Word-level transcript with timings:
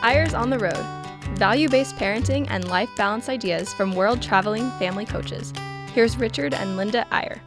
Eyres 0.00 0.32
on 0.32 0.48
the 0.48 0.58
Road 0.60 0.86
value 1.36 1.68
based 1.68 1.96
parenting 1.96 2.46
and 2.50 2.68
life 2.68 2.88
balance 2.96 3.28
ideas 3.28 3.74
from 3.74 3.94
world 3.94 4.22
traveling 4.22 4.70
family 4.72 5.04
coaches. 5.04 5.52
Here's 5.92 6.16
Richard 6.16 6.54
and 6.54 6.76
Linda 6.76 7.04
Eyre. 7.12 7.40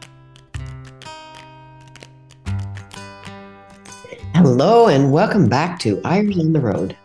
Hello, 4.34 4.88
and 4.88 5.12
welcome 5.12 5.48
back 5.48 5.78
to 5.80 6.00
Eyres 6.04 6.38
on 6.38 6.52
the 6.52 6.60
Road. 6.60 6.96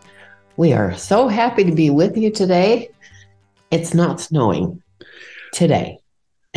We 0.58 0.74
are 0.74 0.94
so 0.96 1.28
happy 1.28 1.64
to 1.64 1.72
be 1.72 1.88
with 1.88 2.16
you 2.16 2.30
today. 2.30 2.90
It's 3.70 3.94
not 3.94 4.20
snowing 4.20 4.82
today. 5.52 5.98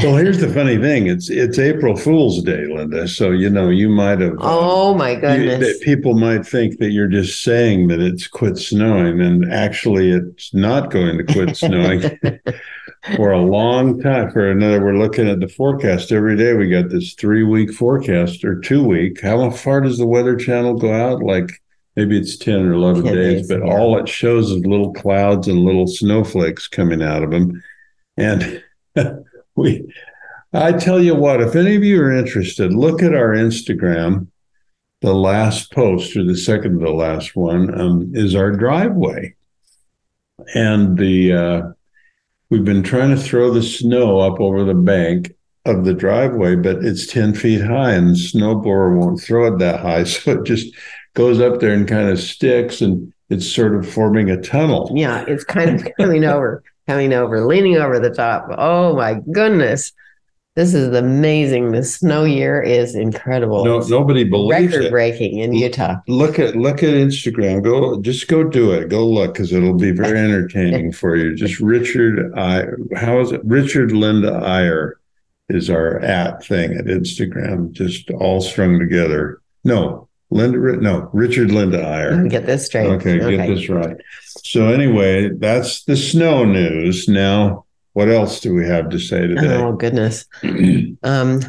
Well, 0.03 0.15
here's 0.15 0.39
the 0.39 0.51
funny 0.51 0.77
thing: 0.77 1.07
it's 1.07 1.29
it's 1.29 1.59
April 1.59 1.95
Fool's 1.95 2.41
Day, 2.41 2.65
Linda. 2.65 3.07
So 3.07 3.31
you 3.31 3.49
know 3.49 3.69
you 3.69 3.87
might 3.87 4.19
have. 4.19 4.33
Uh, 4.33 4.39
oh 4.41 4.95
my 4.95 5.13
goodness! 5.13 5.79
You, 5.79 5.85
people 5.85 6.15
might 6.15 6.45
think 6.45 6.79
that 6.79 6.89
you're 6.89 7.07
just 7.07 7.43
saying 7.43 7.87
that 7.89 7.99
it's 7.99 8.27
quit 8.27 8.57
snowing, 8.57 9.21
and 9.21 9.51
actually, 9.53 10.11
it's 10.11 10.53
not 10.53 10.89
going 10.89 11.17
to 11.19 11.23
quit 11.23 11.55
snowing 11.55 12.01
for 13.15 13.31
a 13.31 13.41
long 13.41 14.01
time. 14.01 14.31
For 14.31 14.49
another, 14.49 14.83
we're 14.83 14.97
looking 14.97 15.29
at 15.29 15.39
the 15.39 15.47
forecast 15.47 16.11
every 16.11 16.35
day. 16.35 16.53
We 16.55 16.69
got 16.69 16.89
this 16.89 17.13
three 17.13 17.43
week 17.43 17.71
forecast 17.71 18.43
or 18.43 18.59
two 18.59 18.83
week. 18.83 19.21
How 19.21 19.51
far 19.51 19.81
does 19.81 19.99
the 19.99 20.07
Weather 20.07 20.35
Channel 20.35 20.79
go 20.79 20.91
out? 20.91 21.21
Like 21.21 21.51
maybe 21.95 22.17
it's 22.17 22.37
10 22.37 22.65
or 22.65 22.73
11 22.73 23.03
10 23.03 23.13
days, 23.13 23.37
days, 23.41 23.47
but 23.47 23.65
yeah. 23.65 23.71
all 23.71 23.99
it 23.99 24.09
shows 24.09 24.49
is 24.49 24.65
little 24.65 24.93
clouds 24.93 25.47
and 25.47 25.59
little 25.59 25.87
snowflakes 25.87 26.67
coming 26.67 27.03
out 27.03 27.23
of 27.23 27.31
them. 27.31 27.61
And 28.17 28.63
we 29.55 29.85
I 30.53 30.73
tell 30.73 31.01
you 31.01 31.15
what, 31.15 31.41
if 31.41 31.55
any 31.55 31.75
of 31.75 31.83
you 31.83 32.01
are 32.01 32.11
interested, 32.11 32.73
look 32.73 33.01
at 33.01 33.13
our 33.13 33.29
Instagram. 33.29 34.27
The 34.99 35.13
last 35.13 35.71
post, 35.71 36.15
or 36.15 36.23
the 36.23 36.37
second 36.37 36.79
to 36.79 36.85
the 36.85 36.91
last 36.91 37.35
one, 37.35 37.79
um, 37.79 38.11
is 38.13 38.35
our 38.35 38.51
driveway, 38.51 39.33
and 40.53 40.95
the 40.97 41.33
uh, 41.33 41.61
we've 42.49 42.65
been 42.65 42.83
trying 42.83 43.09
to 43.09 43.21
throw 43.21 43.51
the 43.51 43.63
snow 43.63 44.19
up 44.19 44.39
over 44.39 44.63
the 44.63 44.75
bank 44.75 45.33
of 45.65 45.85
the 45.85 45.95
driveway, 45.95 46.55
but 46.55 46.85
it's 46.85 47.07
ten 47.07 47.33
feet 47.33 47.61
high, 47.61 47.93
and 47.93 48.09
the 48.09 48.13
snowblower 48.13 48.95
won't 48.95 49.21
throw 49.21 49.51
it 49.51 49.57
that 49.57 49.79
high, 49.79 50.03
so 50.03 50.33
it 50.33 50.43
just 50.43 50.75
goes 51.15 51.39
up 51.39 51.59
there 51.59 51.73
and 51.73 51.87
kind 51.87 52.09
of 52.09 52.19
sticks, 52.19 52.81
and 52.81 53.11
it's 53.29 53.49
sort 53.49 53.73
of 53.73 53.91
forming 53.91 54.29
a 54.29 54.39
tunnel. 54.39 54.91
Yeah, 54.93 55.25
it's 55.27 55.45
kind 55.45 55.69
of 55.71 55.87
coming 55.97 56.25
over 56.25 56.61
coming 56.87 57.13
over, 57.13 57.45
leaning 57.45 57.77
over 57.77 57.99
the 57.99 58.09
top. 58.09 58.47
Oh 58.57 58.95
my 58.95 59.15
goodness. 59.31 59.93
This 60.55 60.73
is 60.73 60.93
amazing. 60.93 61.71
The 61.71 61.81
snow 61.81 62.25
year 62.25 62.61
is 62.61 62.93
incredible. 62.93 63.63
No, 63.63 63.79
nobody 63.79 64.25
believes 64.25 64.75
Record 64.75 64.91
breaking 64.91 65.37
in 65.37 65.53
Utah. 65.53 65.95
Look 66.09 66.39
at 66.39 66.57
look 66.57 66.83
at 66.83 66.89
Instagram. 66.89 67.63
Go 67.63 68.01
just 68.01 68.27
go 68.27 68.43
do 68.43 68.73
it. 68.73 68.89
Go 68.89 69.07
look 69.07 69.33
because 69.33 69.53
it'll 69.53 69.77
be 69.77 69.91
very 69.91 70.19
entertaining 70.29 70.91
for 70.91 71.15
you. 71.15 71.35
Just 71.35 71.61
Richard 71.61 72.37
I 72.37 72.65
how 72.97 73.21
is 73.21 73.31
it? 73.31 73.39
Richard 73.45 73.93
Linda 73.93 74.41
Eyre 74.45 74.99
is 75.47 75.69
our 75.69 75.99
at 76.01 76.43
thing 76.43 76.73
at 76.73 76.85
Instagram. 76.85 77.71
Just 77.71 78.11
all 78.11 78.41
strung 78.41 78.77
together. 78.77 79.41
No, 79.63 80.09
Linda, 80.31 80.77
no, 80.77 81.09
Richard 81.11 81.51
Linda 81.51 81.85
Eyre. 81.85 82.25
Get 82.27 82.45
this 82.45 82.65
straight. 82.65 82.87
Okay, 82.87 83.21
okay, 83.21 83.37
get 83.37 83.47
this 83.47 83.69
right. 83.69 83.97
So 84.43 84.67
anyway, 84.67 85.29
that's 85.29 85.83
the 85.83 85.97
snow 85.97 86.45
news. 86.45 87.09
Now, 87.09 87.65
what 87.93 88.07
else 88.07 88.39
do 88.39 88.55
we 88.55 88.65
have 88.65 88.89
to 88.89 88.99
say 88.99 89.27
today? 89.27 89.55
Oh 89.55 89.73
goodness, 89.73 90.25
um, 91.03 91.41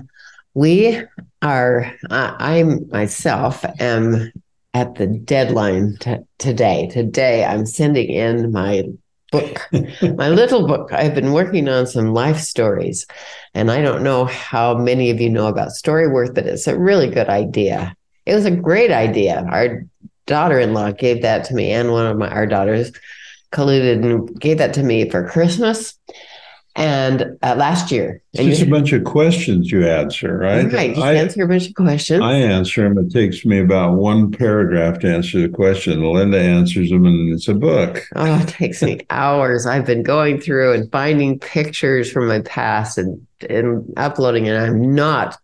we 0.55 1.01
are. 1.41 1.95
I 2.11 2.65
myself 2.91 3.65
am 3.79 4.33
at 4.75 4.97
the 4.97 5.07
deadline 5.07 5.97
t- 6.01 6.17
today. 6.39 6.89
Today, 6.89 7.45
I'm 7.45 7.67
sending 7.67 8.11
in 8.11 8.51
my 8.51 8.83
book, 9.31 9.69
my 10.17 10.29
little 10.29 10.67
book. 10.67 10.93
I've 10.93 11.15
been 11.15 11.33
working 11.33 11.69
on 11.69 11.87
some 11.87 12.13
life 12.13 12.39
stories, 12.39 13.07
and 13.55 13.71
I 13.71 13.81
don't 13.81 14.03
know 14.03 14.25
how 14.25 14.77
many 14.77 15.11
of 15.11 15.21
you 15.21 15.31
know 15.31 15.47
about 15.47 15.69
Storyworth, 15.69 16.35
but 16.35 16.47
it's 16.47 16.67
a 16.67 16.77
really 16.77 17.09
good 17.09 17.29
idea 17.29 17.95
it 18.27 18.35
was 18.35 18.45
a 18.45 18.51
great 18.51 18.91
idea. 18.91 19.45
Our 19.51 19.85
daughter-in-law 20.27 20.93
gave 20.93 21.23
that 21.23 21.45
to 21.47 21.55
me, 21.55 21.71
and 21.73 21.93
one 21.93 22.07
of 22.07 22.17
my 22.17 22.29
our 22.29 22.47
daughters 22.47 22.93
colluded 23.53 24.05
and 24.05 24.41
gave 24.41 24.59
that 24.59 24.75
to 24.75 24.83
me 24.83 25.11
for 25.11 25.29
Christmas 25.29 25.99
and 26.75 27.39
uh, 27.43 27.55
last 27.57 27.91
year. 27.91 28.23
It's 28.33 28.59
just 28.59 28.63
a 28.63 28.71
bunch 28.71 28.93
of 28.93 29.05
questions 29.05 29.71
you 29.71 29.87
answer, 29.87 30.39
right? 30.39 30.73
Right. 30.73 30.95
Just 30.95 31.07
I, 31.07 31.15
answer 31.15 31.45
a 31.45 31.49
bunch 31.49 31.69
of 31.69 31.75
questions. 31.75 32.23
I 32.23 32.35
answer 32.35 32.83
them. 32.83 33.05
It 33.05 33.13
takes 33.13 33.45
me 33.45 33.59
about 33.59 33.97
one 33.99 34.31
paragraph 34.31 35.01
to 35.01 35.15
answer 35.15 35.41
the 35.41 35.51
question. 35.51 36.03
Linda 36.03 36.41
answers 36.41 36.89
them, 36.89 37.05
and 37.05 37.33
it's 37.33 37.49
a 37.49 37.55
book. 37.55 38.03
Oh, 38.17 38.41
it 38.41 38.49
takes 38.49 38.83
me 38.83 39.01
hours. 39.11 39.67
I've 39.67 39.85
been 39.85 40.03
going 40.03 40.41
through 40.41 40.73
and 40.73 40.91
finding 40.91 41.39
pictures 41.39 42.11
from 42.11 42.29
my 42.29 42.41
past 42.41 42.97
and, 42.97 43.27
and 43.51 43.93
uploading, 43.99 44.49
and 44.49 44.57
I'm 44.57 44.95
not 44.95 45.37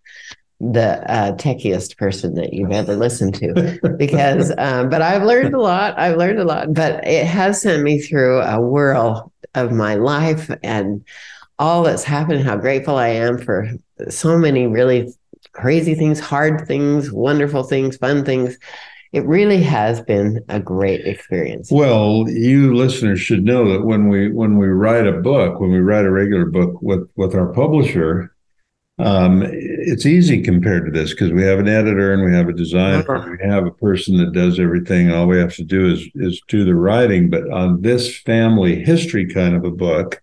the 0.60 1.10
uh, 1.10 1.36
techiest 1.36 1.96
person 1.96 2.34
that 2.34 2.52
you've 2.52 2.72
ever 2.72 2.96
listened 2.96 3.34
to 3.34 3.78
because 3.96 4.52
um, 4.58 4.88
but 4.88 5.02
i've 5.02 5.22
learned 5.22 5.54
a 5.54 5.60
lot. 5.60 5.96
I've 5.96 6.16
learned 6.16 6.40
a 6.40 6.44
lot 6.44 6.74
but 6.74 7.06
it 7.06 7.26
has 7.26 7.62
sent 7.62 7.84
me 7.84 8.00
through 8.00 8.40
a 8.40 8.60
whirl 8.60 9.32
of 9.54 9.70
my 9.70 9.94
life 9.94 10.50
and 10.64 11.04
all 11.60 11.84
that's 11.84 12.02
happened 12.02 12.42
how 12.42 12.56
grateful 12.56 12.96
i 12.96 13.08
am 13.08 13.38
for 13.38 13.70
so 14.08 14.36
many 14.36 14.66
really 14.66 15.12
crazy 15.52 15.94
things 15.94 16.20
hard 16.20 16.66
things 16.66 17.12
wonderful 17.12 17.62
things 17.62 17.96
fun 17.96 18.24
things. 18.24 18.56
It 19.10 19.24
really 19.24 19.62
has 19.62 20.02
been 20.02 20.44
a 20.50 20.60
great 20.60 21.06
experience. 21.06 21.70
Well 21.70 22.28
you 22.28 22.74
listeners 22.74 23.20
should 23.20 23.44
know 23.44 23.72
that 23.72 23.84
when 23.84 24.08
we 24.08 24.30
when 24.30 24.58
we 24.58 24.66
write 24.68 25.06
a 25.06 25.12
book 25.12 25.60
when 25.60 25.72
we 25.72 25.80
write 25.80 26.04
a 26.04 26.10
regular 26.10 26.46
book 26.46 26.80
with 26.82 27.08
with 27.16 27.34
our 27.34 27.52
publisher 27.52 28.34
um, 28.98 29.42
it's 29.44 30.06
easy 30.06 30.42
compared 30.42 30.86
to 30.86 30.90
this 30.90 31.10
because 31.10 31.30
we 31.32 31.42
have 31.42 31.60
an 31.60 31.68
editor 31.68 32.12
and 32.12 32.24
we 32.24 32.32
have 32.32 32.48
a 32.48 32.52
designer 32.52 33.08
uh-huh. 33.08 33.30
we 33.30 33.48
have 33.48 33.64
a 33.64 33.70
person 33.70 34.16
that 34.18 34.32
does 34.32 34.58
everything. 34.58 35.12
All 35.12 35.26
we 35.26 35.38
have 35.38 35.54
to 35.56 35.64
do 35.64 35.92
is 35.92 36.08
is 36.16 36.42
do 36.48 36.64
the 36.64 36.74
writing. 36.74 37.30
But 37.30 37.48
on 37.50 37.82
this 37.82 38.18
family 38.18 38.82
history 38.82 39.26
kind 39.26 39.54
of 39.54 39.64
a 39.64 39.70
book, 39.70 40.20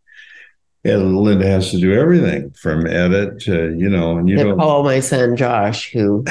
Linda 0.84 1.47
has 1.47 1.72
to 1.72 1.80
do 1.80 1.94
everything 1.94 2.52
from 2.52 2.86
edit 2.86 3.40
to 3.41 3.74
you 3.78 3.90
know. 3.90 4.18
And 4.18 4.28
you 4.28 4.36
don't 4.36 4.58
call 4.58 4.84
my 4.84 5.00
son 5.00 5.38
Josh, 5.38 5.92
who 5.92 6.25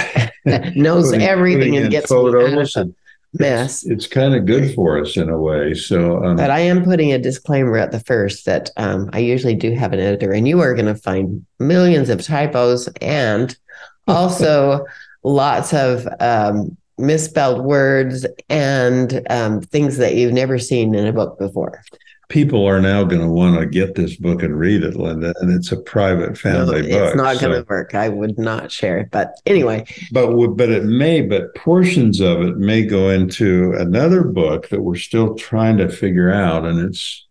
knows 0.74 1.12
everything 1.14 1.78
and 1.78 1.90
gets 1.90 2.08
photos 2.08 2.76
and 2.76 2.94
mess. 3.38 3.84
It's, 3.84 3.92
it's 3.92 4.06
kind 4.06 4.34
of 4.34 4.46
good 4.46 4.74
for 4.74 5.00
us 5.00 5.16
in 5.16 5.28
a 5.28 5.38
way. 5.38 5.74
So, 5.74 6.24
um, 6.24 6.36
but 6.36 6.50
I 6.50 6.60
am 6.60 6.84
putting 6.84 7.12
a 7.12 7.18
disclaimer 7.18 7.76
at 7.76 7.92
the 7.92 8.00
first 8.00 8.44
that 8.46 8.70
um, 8.76 9.10
I 9.12 9.18
usually 9.18 9.54
do 9.54 9.72
have 9.74 9.92
an 9.92 10.00
editor, 10.00 10.32
and 10.32 10.46
you 10.46 10.60
are 10.60 10.74
going 10.74 10.86
to 10.86 10.94
find 10.94 11.44
millions 11.58 12.08
of 12.08 12.22
typos 12.22 12.88
and 13.00 13.56
also 14.08 14.84
lots 15.22 15.72
of 15.72 16.06
um, 16.20 16.76
misspelled 16.98 17.64
words 17.64 18.26
and 18.48 19.26
um, 19.30 19.60
things 19.60 19.96
that 19.96 20.14
you've 20.14 20.32
never 20.32 20.58
seen 20.58 20.94
in 20.94 21.06
a 21.06 21.12
book 21.12 21.38
before 21.38 21.82
people 22.28 22.66
are 22.66 22.80
now 22.80 23.04
going 23.04 23.20
to 23.20 23.28
want 23.28 23.58
to 23.58 23.66
get 23.66 23.94
this 23.94 24.16
book 24.16 24.42
and 24.42 24.58
read 24.58 24.82
it, 24.82 24.96
Linda, 24.96 25.34
and 25.40 25.52
it's 25.52 25.72
a 25.72 25.80
private 25.80 26.38
family 26.38 26.82
no, 26.82 26.88
book. 26.88 27.08
It's 27.08 27.16
not 27.16 27.36
so, 27.36 27.48
going 27.48 27.62
to 27.62 27.66
work. 27.68 27.94
I 27.94 28.08
would 28.08 28.38
not 28.38 28.72
share 28.72 28.98
it, 28.98 29.10
but 29.10 29.34
anyway. 29.46 29.84
But 30.12 30.34
but 30.56 30.70
it 30.70 30.84
may, 30.84 31.22
but 31.22 31.54
portions 31.54 32.20
of 32.20 32.42
it 32.42 32.56
may 32.56 32.84
go 32.84 33.10
into 33.10 33.72
another 33.78 34.22
book 34.22 34.68
that 34.70 34.82
we're 34.82 34.96
still 34.96 35.34
trying 35.34 35.76
to 35.78 35.88
figure 35.88 36.32
out, 36.32 36.64
and 36.64 36.80
it's. 36.80 37.26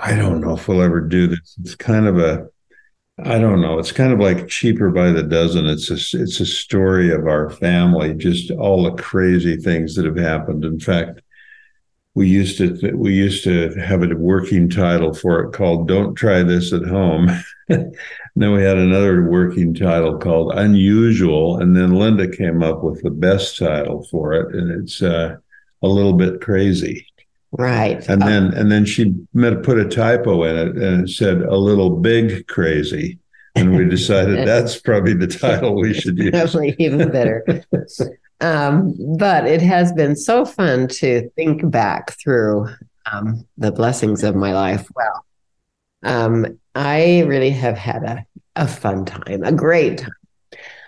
I 0.00 0.14
don't 0.14 0.40
know 0.40 0.54
if 0.54 0.68
we'll 0.68 0.82
ever 0.82 1.00
do 1.00 1.26
this. 1.26 1.56
It's 1.60 1.74
kind 1.74 2.06
of 2.06 2.18
a. 2.18 2.46
I 3.24 3.40
don't 3.40 3.60
know. 3.60 3.80
It's 3.80 3.90
kind 3.90 4.12
of 4.12 4.20
like 4.20 4.46
cheaper 4.46 4.90
by 4.90 5.10
the 5.10 5.24
dozen. 5.24 5.66
It's 5.66 5.90
a 5.90 5.94
it's 5.94 6.38
a 6.38 6.46
story 6.46 7.12
of 7.12 7.26
our 7.26 7.50
family, 7.50 8.14
just 8.14 8.52
all 8.52 8.84
the 8.84 9.02
crazy 9.02 9.56
things 9.56 9.96
that 9.96 10.04
have 10.04 10.16
happened. 10.16 10.64
In 10.64 10.78
fact, 10.78 11.20
we 12.18 12.26
used 12.26 12.58
to 12.58 12.96
we 12.96 13.14
used 13.14 13.44
to 13.44 13.72
have 13.74 14.02
a 14.02 14.08
working 14.16 14.68
title 14.68 15.14
for 15.14 15.44
it 15.44 15.52
called 15.52 15.86
"Don't 15.86 16.16
Try 16.16 16.42
This 16.42 16.72
at 16.72 16.84
Home." 16.84 17.30
then 17.68 18.52
we 18.52 18.60
had 18.60 18.76
another 18.76 19.22
working 19.22 19.72
title 19.72 20.18
called 20.18 20.52
"Unusual," 20.56 21.58
and 21.58 21.76
then 21.76 21.94
Linda 21.94 22.28
came 22.28 22.60
up 22.60 22.82
with 22.82 23.00
the 23.04 23.10
best 23.10 23.56
title 23.56 24.04
for 24.10 24.32
it, 24.32 24.52
and 24.52 24.82
it's 24.82 25.00
uh, 25.00 25.36
a 25.80 25.86
little 25.86 26.12
bit 26.12 26.40
crazy. 26.40 27.06
Right. 27.52 28.04
And 28.08 28.20
then 28.20 28.52
and 28.52 28.72
then 28.72 28.84
she 28.84 29.14
met, 29.32 29.62
put 29.62 29.78
a 29.78 29.88
typo 29.88 30.42
in 30.42 30.56
it, 30.56 30.76
and 30.76 31.08
it 31.08 31.12
said 31.12 31.42
"a 31.42 31.56
little 31.56 31.98
big 31.98 32.48
crazy." 32.48 33.20
And 33.54 33.76
we 33.76 33.84
decided 33.88 34.44
that's 34.44 34.80
probably 34.80 35.14
the 35.14 35.28
title 35.28 35.76
we 35.76 35.94
should 35.94 36.18
use. 36.18 36.32
Definitely 36.32 36.74
even 36.80 37.12
better. 37.12 37.44
Um, 38.40 38.94
but 39.18 39.46
it 39.46 39.60
has 39.62 39.92
been 39.92 40.14
so 40.14 40.44
fun 40.44 40.88
to 40.88 41.28
think 41.30 41.68
back 41.70 42.12
through 42.20 42.68
um, 43.10 43.46
the 43.56 43.72
blessings 43.72 44.22
of 44.22 44.36
my 44.36 44.52
life. 44.52 44.86
Well, 44.94 45.24
um, 46.04 46.58
I 46.74 47.20
really 47.22 47.50
have 47.50 47.76
had 47.76 48.04
a, 48.04 48.26
a 48.54 48.68
fun 48.68 49.04
time, 49.04 49.42
a 49.42 49.52
great 49.52 49.98
time. 49.98 50.10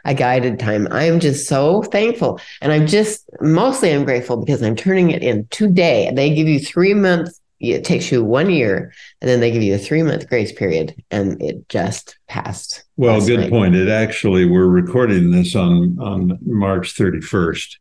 a 0.04 0.14
guided 0.14 0.58
time. 0.58 0.88
I'm 0.90 1.20
just 1.20 1.48
so 1.48 1.82
thankful. 1.82 2.40
And 2.62 2.72
I'm 2.72 2.86
just 2.86 3.28
mostly 3.40 3.92
I'm 3.92 4.04
grateful 4.04 4.36
because 4.38 4.62
I'm 4.62 4.76
turning 4.76 5.10
it 5.10 5.22
in 5.22 5.46
today. 5.50 6.10
They 6.14 6.34
give 6.34 6.48
you 6.48 6.60
three 6.60 6.94
months, 6.94 7.39
it 7.60 7.84
takes 7.84 8.10
you 8.10 8.24
one 8.24 8.50
year, 8.50 8.92
and 9.20 9.28
then 9.28 9.40
they 9.40 9.50
give 9.50 9.62
you 9.62 9.74
a 9.74 9.78
three 9.78 10.02
month 10.02 10.28
grace 10.28 10.52
period. 10.52 10.94
And 11.10 11.40
it 11.42 11.68
just 11.68 12.18
passed. 12.26 12.84
Well, 12.96 13.24
good 13.24 13.40
night. 13.40 13.50
point. 13.50 13.76
It 13.76 13.88
actually, 13.88 14.46
we're 14.46 14.66
recording 14.66 15.30
this 15.30 15.54
on 15.54 15.98
on 16.00 16.38
March 16.42 16.94
31st. 16.94 17.76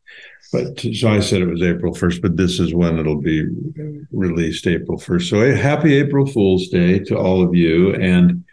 But 0.52 0.80
so 0.96 1.10
I 1.10 1.20
said 1.20 1.42
it 1.42 1.48
was 1.48 1.62
April 1.62 1.94
1st, 1.94 2.24
but 2.24 2.36
this 2.36 2.60
is 2.60 2.74
when 2.74 2.98
it'll 2.98 3.22
be 3.22 3.46
released 4.12 4.66
April 4.66 4.98
1st. 4.98 5.30
So 5.30 5.56
happy 5.56 5.94
April 5.96 6.26
Fool's 6.26 6.70
Day 6.70 7.00
to 7.00 7.18
all 7.18 7.44
of 7.44 7.54
you. 7.54 7.94
And 7.94 8.44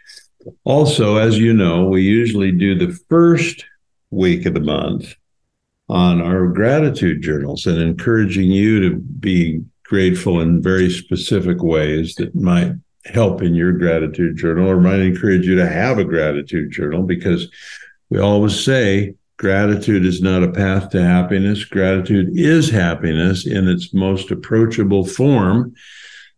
also, 0.63 1.17
as 1.17 1.39
you 1.39 1.53
know, 1.53 1.85
we 1.85 2.03
usually 2.03 2.51
do 2.51 2.75
the 2.77 2.95
first 3.09 3.65
week 4.11 4.45
of 4.45 4.53
the 4.53 4.59
month 4.59 5.15
on 5.89 6.21
our 6.21 6.47
gratitude 6.47 7.21
journals 7.21 7.65
and 7.65 7.81
encouraging 7.81 8.51
you 8.51 8.89
to 8.89 8.97
be 8.97 9.63
grateful 9.87 10.41
in 10.41 10.61
very 10.61 10.89
specific 10.89 11.63
ways 11.63 12.15
that 12.15 12.35
might 12.35 12.73
help 13.05 13.41
in 13.41 13.55
your 13.55 13.71
gratitude 13.71 14.35
journal 14.35 14.69
or 14.69 14.81
might 14.81 14.99
encourage 14.99 15.47
you 15.47 15.55
to 15.55 15.67
have 15.67 15.97
a 15.97 16.03
gratitude 16.03 16.71
journal 16.71 17.03
because 17.03 17.47
we 18.09 18.19
always 18.19 18.63
say 18.63 19.15
gratitude 19.37 20.05
is 20.05 20.21
not 20.21 20.43
a 20.43 20.51
path 20.51 20.89
to 20.89 21.01
happiness. 21.01 21.63
Gratitude 21.63 22.29
is 22.33 22.69
happiness 22.69 23.47
in 23.47 23.67
its 23.67 23.93
most 23.93 24.29
approachable 24.29 25.05
form. 25.05 25.73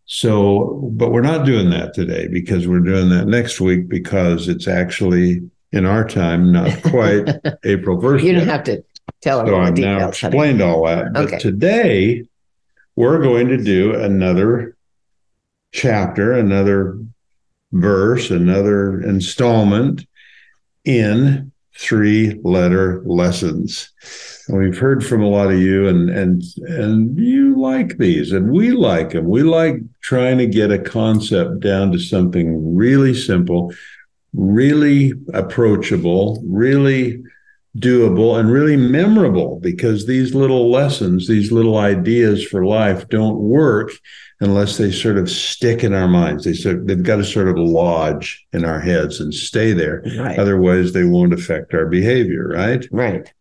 So, 0.06 0.90
but 0.94 1.12
we're 1.12 1.22
not 1.22 1.46
doing 1.46 1.70
that 1.72 1.94
today 1.94 2.28
because 2.28 2.68
we're 2.68 2.80
doing 2.80 3.10
that 3.10 3.28
next 3.28 3.60
week 3.60 3.88
because 3.88 4.48
it's 4.48 4.68
actually 4.68 5.42
in 5.72 5.86
our 5.86 6.08
time 6.08 6.52
not 6.52 6.82
quite 6.84 7.30
April 7.64 8.00
1st. 8.00 8.24
You 8.24 8.34
don't 8.34 8.48
yet. 8.48 8.48
have 8.48 8.64
to 8.66 8.84
tell 9.22 9.44
them 9.44 9.48
so 9.48 9.74
details. 9.74 10.02
Now 10.02 10.08
explained 10.10 10.62
all 10.62 10.86
that. 10.86 11.14
But 11.14 11.28
okay. 11.28 11.40
today 11.40 12.26
we're 13.00 13.22
going 13.22 13.48
to 13.48 13.56
do 13.56 13.96
another 13.96 14.76
chapter, 15.72 16.34
another 16.34 17.00
verse, 17.72 18.30
another 18.30 19.00
installment 19.00 20.06
in 20.84 21.50
three 21.78 22.38
letter 22.44 23.02
lessons. 23.06 23.94
And 24.50 24.58
we've 24.58 24.78
heard 24.78 25.06
from 25.06 25.22
a 25.22 25.30
lot 25.30 25.50
of 25.50 25.62
you 25.62 25.88
and 25.88 26.10
and 26.10 26.44
and 26.58 27.18
you 27.18 27.58
like 27.58 28.00
these 28.00 28.34
and 28.34 28.52
we 28.52 28.72
like 28.72 29.12
them. 29.12 29.30
We 29.30 29.44
like 29.44 29.76
trying 30.02 30.38
to 30.40 30.46
get 30.46 30.70
a 30.70 30.78
concept 30.78 31.62
down 31.62 31.94
to 31.94 32.00
something 32.00 32.76
really 32.76 33.14
simple, 33.14 33.74
really 34.34 35.14
approachable, 35.34 36.44
really 36.46 37.24
doable 37.78 38.40
and 38.40 38.52
really 38.52 38.76
memorable 38.76 39.60
because 39.60 40.06
these 40.08 40.34
little 40.34 40.72
lessons, 40.72 41.28
these 41.28 41.52
little 41.52 41.78
ideas 41.78 42.44
for 42.44 42.66
life 42.66 43.08
don't 43.10 43.38
work 43.38 43.92
unless 44.42 44.78
they 44.78 44.92
sort 44.92 45.18
of 45.18 45.30
stick 45.30 45.84
in 45.84 45.94
our 45.94 46.08
minds. 46.08 46.46
They 46.46 46.54
sort 46.54 46.88
they've 46.88 47.04
got 47.04 47.18
to 47.18 47.24
sort 47.24 47.48
of 47.48 47.58
lodge 47.58 48.46
in 48.54 48.66
our 48.66 48.80
heads 48.80 49.20
and 49.20 49.34
stay 49.34 49.74
there. 49.74 50.04
Right. 50.18 50.40
Otherwise, 50.40 50.94
they 50.94 51.04
won't 51.04 51.34
affect 51.34 51.74
our 51.74 51.86
behavior. 51.86 52.50
Right. 52.50 52.86
Right. 52.92 53.32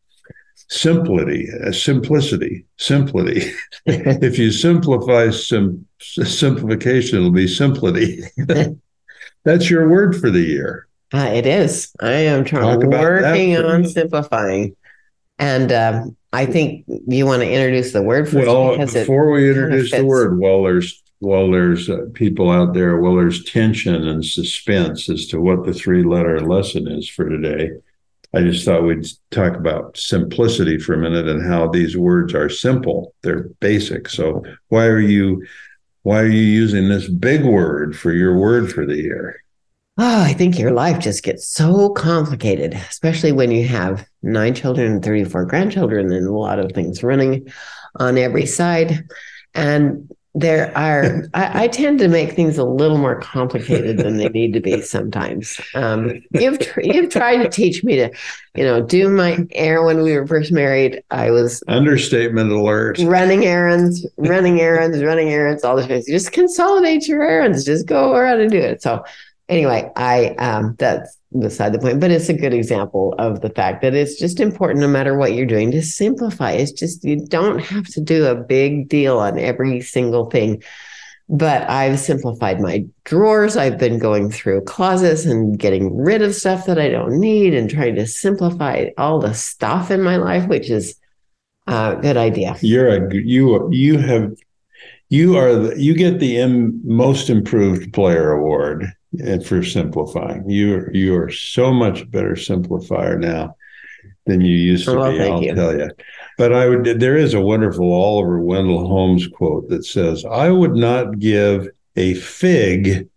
Simplicity, 0.71 1.49
uh, 1.65 1.73
simplicity, 1.73 2.67
simplicity. 2.77 3.53
if 3.87 4.39
you 4.39 4.51
simplify 4.53 5.31
some 5.31 5.87
simplification, 6.01 7.19
it'll 7.19 7.31
be 7.31 7.49
simplicity. 7.49 8.25
That's 9.45 9.71
your 9.71 9.89
word 9.89 10.15
for 10.15 10.31
the 10.31 10.43
year. 10.43 10.88
Uh, 11.13 11.31
it 11.33 11.47
is. 11.47 11.93
I 12.01 12.13
am 12.13 12.45
trying 12.45 12.89
working 12.91 13.57
on 13.57 13.87
simplifying. 13.87 14.77
And 15.39 15.73
um, 15.73 16.17
I 16.33 16.47
think 16.47 16.85
you 16.87 17.25
want 17.25 17.43
to 17.43 17.51
introduce 17.51 17.93
the 17.93 18.03
word 18.03 18.29
first. 18.29 18.47
Well, 18.47 18.77
before 18.77 19.31
we 19.31 19.49
introduce 19.49 19.93
the 19.93 20.05
word, 20.05 20.39
well, 20.39 20.63
there's 20.65 21.03
well, 21.21 21.51
there's 21.51 21.91
uh, 21.91 22.07
people 22.15 22.51
out 22.51 22.75
there. 22.75 22.99
Well, 22.99 23.17
there's 23.17 23.45
tension 23.45 24.07
and 24.07 24.25
suspense 24.25 25.09
as 25.09 25.27
to 25.29 25.41
what 25.41 25.65
the 25.65 25.75
three-letter 25.75 26.41
lesson 26.41 26.87
is 26.87 27.09
for 27.09 27.29
today. 27.29 27.73
I 28.35 28.43
just 28.43 28.65
thought 28.65 28.85
we'd 28.85 29.07
talk 29.31 29.57
about 29.57 29.97
simplicity 29.97 30.79
for 30.79 30.95
a 30.95 30.99
minute 30.99 31.27
and 31.27 31.45
how 31.45 31.69
these 31.69 31.97
words 31.97 32.35
are 32.35 32.49
simple. 32.49 33.15
They're 33.23 33.49
basic. 33.61 34.09
So 34.09 34.45
why 34.69 34.87
are 34.87 35.01
you 35.01 35.47
why 36.03 36.21
are 36.21 36.29
you 36.29 36.43
using 36.43 36.89
this 36.89 37.09
big 37.09 37.45
word 37.45 37.99
for 37.99 38.13
your 38.13 38.37
word 38.37 38.73
for 38.73 38.87
the 38.87 38.97
year? 38.97 39.43
Oh, 39.99 40.23
I 40.23 40.33
think 40.33 40.59
your 40.59 40.71
life 40.71 41.01
just 41.01 41.25
gets 41.25 41.49
so 41.49 41.91
complicated, 41.91 42.75
especially 42.75 43.33
when 43.33 43.51
you 43.51 43.67
have 43.67 44.07
nine 44.23 44.55
children 44.55 44.93
and 44.93 45.05
34 45.05 45.45
grandchildren 45.47 46.13
and 46.13 46.27
a 46.27 46.33
lot 46.33 46.61
of 46.61 46.71
things 46.73 47.03
running 47.03 47.49
on 47.97 48.17
every 48.17 48.47
side. 48.47 49.09
And 49.55 50.09
there 50.35 50.77
are, 50.79 51.25
I, 51.35 51.65
I, 51.65 51.69
tend 51.69 51.99
to 51.99 52.07
make 52.07 52.33
things 52.33 52.59
a 52.59 52.65
little 52.65 52.99
more 52.99 53.19
complicated 53.19 53.97
than 53.97 54.19
they 54.19 54.29
need 54.29 54.53
to 54.53 54.61
be 54.61 54.83
sometimes. 54.83 55.61
Um, 55.75 56.23
you've, 56.33 56.61
tr- 56.61 56.81
you've 56.83 57.11
tried 57.11 57.39
to 57.39 57.49
teach 57.49 57.83
me 57.83 57.97
to, 57.97 58.11
you 58.55 58.63
know, 58.63 58.81
do 58.81 59.09
my 59.09 59.39
air 59.51 59.83
when 59.83 60.03
we 60.03 60.15
were 60.15 60.27
first 60.29 60.53
married. 60.53 61.03
I 61.11 61.33
was 61.33 61.65
understatement 61.67 62.53
alert 62.53 62.99
running 63.01 63.47
errands, 63.47 64.07
running 64.17 64.61
errands, 64.61 65.03
running 65.03 65.31
errands, 65.31 65.65
all 65.65 65.75
the 65.75 65.87
things. 65.87 66.07
Just 66.07 66.31
consolidate 66.31 67.09
your 67.09 67.23
errands, 67.23 67.65
just 67.65 67.87
go 67.87 68.15
around 68.15 68.41
and 68.41 68.51
do 68.51 68.59
it. 68.59 68.81
So 68.81 69.03
anyway, 69.49 69.91
I 69.97 70.31
um, 70.37 70.77
that's 70.79 71.19
beside 71.39 71.73
the 71.73 71.79
point, 71.79 72.01
but 72.01 72.11
it's 72.11 72.29
a 72.29 72.35
good 72.35 72.55
example 72.55 73.15
of 73.19 73.41
the 73.41 73.51
fact 73.51 73.83
that 73.83 73.95
it's 73.95 74.19
just 74.19 74.41
important, 74.41 74.81
no 74.81 74.89
matter 74.89 75.17
what 75.17 75.35
you're 75.35 75.47
doing, 75.47 75.71
to 75.73 75.83
simplify. 75.83 76.53
It's 76.53 76.73
just 76.73 77.05
you 77.05 77.25
don't 77.27 77.59
have 77.59 77.87
to 77.87 78.01
do 78.01 78.27
a 78.27 78.35
big 78.35 78.89
deal 78.89 79.19
on 79.19 79.39
every 79.39 79.81
single 79.81 80.31
thing. 80.31 80.63
But 81.31 81.69
I've 81.69 81.99
simplified 81.99 82.59
my 82.59 82.87
drawers. 83.05 83.55
I've 83.55 83.77
been 83.77 83.99
going 83.99 84.31
through 84.31 84.63
closets 84.63 85.27
and 85.27 85.59
getting 85.59 85.95
rid 85.95 86.23
of 86.23 86.35
stuff 86.35 86.65
that 86.65 86.79
I 86.79 86.89
don't 86.89 87.21
need 87.21 87.53
and 87.53 87.69
trying 87.69 87.97
to 87.97 88.07
simplify 88.07 88.87
all 88.97 89.21
the 89.21 89.35
stuff 89.35 89.91
in 89.91 90.01
my 90.03 90.17
life, 90.17 90.49
which 90.49 90.71
is 90.71 90.99
a 91.67 91.99
good 92.01 92.17
idea. 92.17 92.57
You're 92.63 92.89
a 92.89 93.15
you 93.15 93.69
you 93.71 93.99
have 93.99 94.33
you 95.11 95.37
are 95.37 95.55
the, 95.55 95.83
you 95.83 95.95
get 95.95 96.19
the 96.19 96.39
M, 96.39 96.81
most 96.85 97.29
improved 97.29 97.93
player 97.93 98.31
award 98.31 98.91
and 99.19 99.45
for 99.45 99.63
simplifying. 99.63 100.49
You 100.49 100.89
you 100.93 101.17
are 101.17 101.31
so 101.31 101.73
much 101.73 102.11
better 102.11 102.33
simplifier 102.33 103.19
now 103.19 103.57
than 104.27 104.41
you 104.41 104.55
used 104.55 104.85
to 104.85 104.99
oh, 104.99 105.11
be. 105.11 105.21
I'll 105.21 105.43
you. 105.43 105.55
tell 105.55 105.77
you. 105.77 105.91
But 106.37 106.53
I 106.53 106.69
would. 106.69 107.01
There 107.01 107.17
is 107.17 107.35
a 107.35 107.41
wonderful 107.41 107.93
Oliver 107.93 108.41
Wendell 108.41 108.87
Holmes 108.87 109.27
quote 109.27 109.69
that 109.69 109.85
says, 109.85 110.25
"I 110.25 110.51
would 110.51 110.75
not 110.75 111.19
give 111.19 111.69
a 111.97 112.15
fig." 112.15 113.09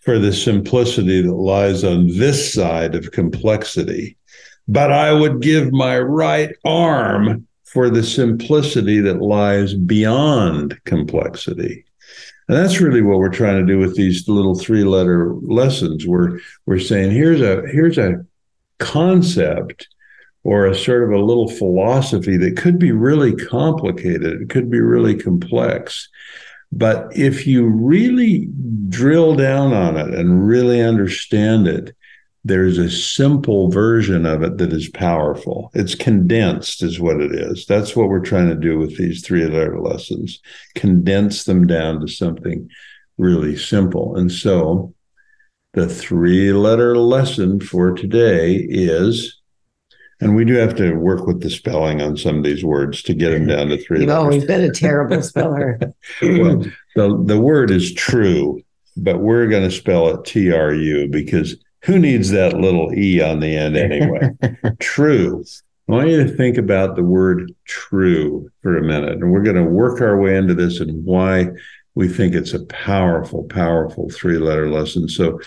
For 0.00 0.20
the 0.20 0.32
simplicity 0.32 1.20
that 1.20 1.34
lies 1.34 1.82
on 1.82 2.06
this 2.06 2.54
side 2.54 2.94
of 2.94 3.10
complexity, 3.10 4.16
but 4.68 4.92
I 4.92 5.12
would 5.12 5.42
give 5.42 5.72
my 5.72 5.98
right 5.98 6.54
arm 6.64 7.48
for 7.64 7.90
the 7.90 8.04
simplicity 8.04 9.00
that 9.00 9.20
lies 9.20 9.74
beyond 9.74 10.78
complexity. 10.84 11.84
And 12.48 12.56
that's 12.56 12.80
really 12.80 13.02
what 13.02 13.18
we're 13.18 13.28
trying 13.28 13.64
to 13.64 13.72
do 13.72 13.78
with 13.78 13.96
these 13.96 14.28
little 14.28 14.54
three-letter 14.54 15.34
lessons. 15.42 16.06
We're 16.06 16.38
we're 16.64 16.78
saying 16.78 17.10
here's 17.10 17.40
a 17.40 17.66
here's 17.66 17.98
a 17.98 18.24
concept 18.78 19.88
or 20.44 20.66
a 20.66 20.74
sort 20.76 21.02
of 21.02 21.10
a 21.10 21.24
little 21.24 21.48
philosophy 21.48 22.36
that 22.36 22.56
could 22.56 22.78
be 22.78 22.92
really 22.92 23.34
complicated, 23.34 24.42
it 24.42 24.48
could 24.48 24.70
be 24.70 24.80
really 24.80 25.16
complex. 25.16 26.08
But 26.70 27.16
if 27.16 27.48
you 27.48 27.66
really 27.66 28.48
drill 28.88 29.34
down 29.34 29.72
on 29.72 29.96
it 29.96 30.14
and 30.14 30.46
really 30.46 30.80
understand 30.80 31.66
it, 31.66 31.96
there's 32.46 32.78
a 32.78 32.88
simple 32.88 33.70
version 33.70 34.24
of 34.24 34.42
it 34.42 34.58
that 34.58 34.72
is 34.72 34.88
powerful. 34.88 35.70
It's 35.74 35.96
condensed, 35.96 36.80
is 36.80 37.00
what 37.00 37.20
it 37.20 37.32
is. 37.32 37.66
That's 37.66 37.96
what 37.96 38.08
we're 38.08 38.20
trying 38.20 38.48
to 38.48 38.54
do 38.54 38.78
with 38.78 38.96
these 38.96 39.20
three 39.24 39.44
letter 39.44 39.80
lessons 39.80 40.40
condense 40.76 41.42
them 41.44 41.66
down 41.66 42.00
to 42.00 42.08
something 42.08 42.70
really 43.18 43.56
simple. 43.56 44.14
And 44.16 44.30
so 44.30 44.94
the 45.72 45.88
three 45.88 46.52
letter 46.52 46.96
lesson 46.96 47.58
for 47.58 47.92
today 47.92 48.54
is, 48.54 49.40
and 50.20 50.36
we 50.36 50.44
do 50.44 50.54
have 50.54 50.76
to 50.76 50.92
work 50.92 51.26
with 51.26 51.42
the 51.42 51.50
spelling 51.50 52.00
on 52.00 52.16
some 52.16 52.38
of 52.38 52.44
these 52.44 52.64
words 52.64 53.02
to 53.02 53.14
get 53.14 53.30
them 53.30 53.48
down 53.48 53.68
to 53.68 53.76
three. 53.76 54.00
You've 54.00 54.08
letters. 54.08 54.22
always 54.22 54.44
been 54.44 54.62
a 54.62 54.72
terrible 54.72 55.20
speller. 55.22 55.80
well, 56.22 56.64
the, 56.94 57.22
the 57.24 57.40
word 57.40 57.72
is 57.72 57.92
true, 57.92 58.62
but 58.96 59.18
we're 59.18 59.48
going 59.48 59.68
to 59.68 59.74
spell 59.74 60.08
it 60.08 60.24
T 60.24 60.52
R 60.52 60.72
U 60.72 61.08
because 61.08 61.56
who 61.82 61.98
needs 61.98 62.30
that 62.30 62.54
little 62.54 62.92
E 62.94 63.20
on 63.20 63.40
the 63.40 63.56
end 63.56 63.76
anyway? 63.76 64.30
true. 64.80 65.44
I 65.88 65.92
want 65.92 66.08
you 66.08 66.24
to 66.24 66.36
think 66.36 66.58
about 66.58 66.96
the 66.96 67.04
word 67.04 67.52
true 67.64 68.50
for 68.62 68.76
a 68.76 68.82
minute. 68.82 69.12
And 69.12 69.30
we're 69.30 69.42
going 69.42 69.56
to 69.56 69.70
work 69.70 70.00
our 70.00 70.20
way 70.20 70.36
into 70.36 70.54
this 70.54 70.80
and 70.80 71.04
why 71.04 71.48
we 71.94 72.08
think 72.08 72.34
it's 72.34 72.54
a 72.54 72.64
powerful, 72.66 73.44
powerful 73.44 74.10
three 74.10 74.38
letter 74.38 74.68
lesson. 74.68 75.08
So 75.08 75.38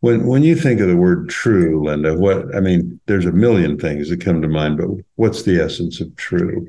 when 0.00 0.26
when 0.26 0.42
you 0.42 0.54
think 0.54 0.80
of 0.80 0.88
the 0.88 0.96
word 0.96 1.28
true, 1.28 1.84
Linda, 1.84 2.14
what 2.14 2.54
I 2.54 2.60
mean, 2.60 3.00
there's 3.06 3.26
a 3.26 3.32
million 3.32 3.78
things 3.78 4.10
that 4.10 4.20
come 4.20 4.42
to 4.42 4.48
mind, 4.48 4.78
but 4.78 4.88
what's 5.16 5.42
the 5.42 5.60
essence 5.60 6.00
of 6.00 6.14
true? 6.16 6.66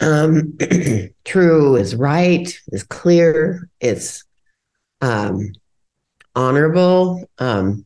Um, 0.00 0.56
true 1.24 1.76
is 1.76 1.96
right, 1.96 2.56
is 2.68 2.84
clear, 2.84 3.68
it's 3.80 4.24
um, 5.00 5.52
honorable, 6.36 7.28
um, 7.38 7.84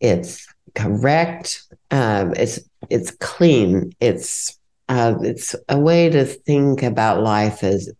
it's 0.00 0.46
correct, 0.74 1.62
um, 1.90 2.34
it's 2.36 2.60
it's 2.90 3.10
clean, 3.12 3.92
it's 4.00 4.58
uh, 4.88 5.16
it's 5.22 5.54
a 5.68 5.78
way 5.78 6.08
to 6.08 6.24
think 6.24 6.82
about 6.82 7.22
life 7.22 7.62
as 7.62 7.90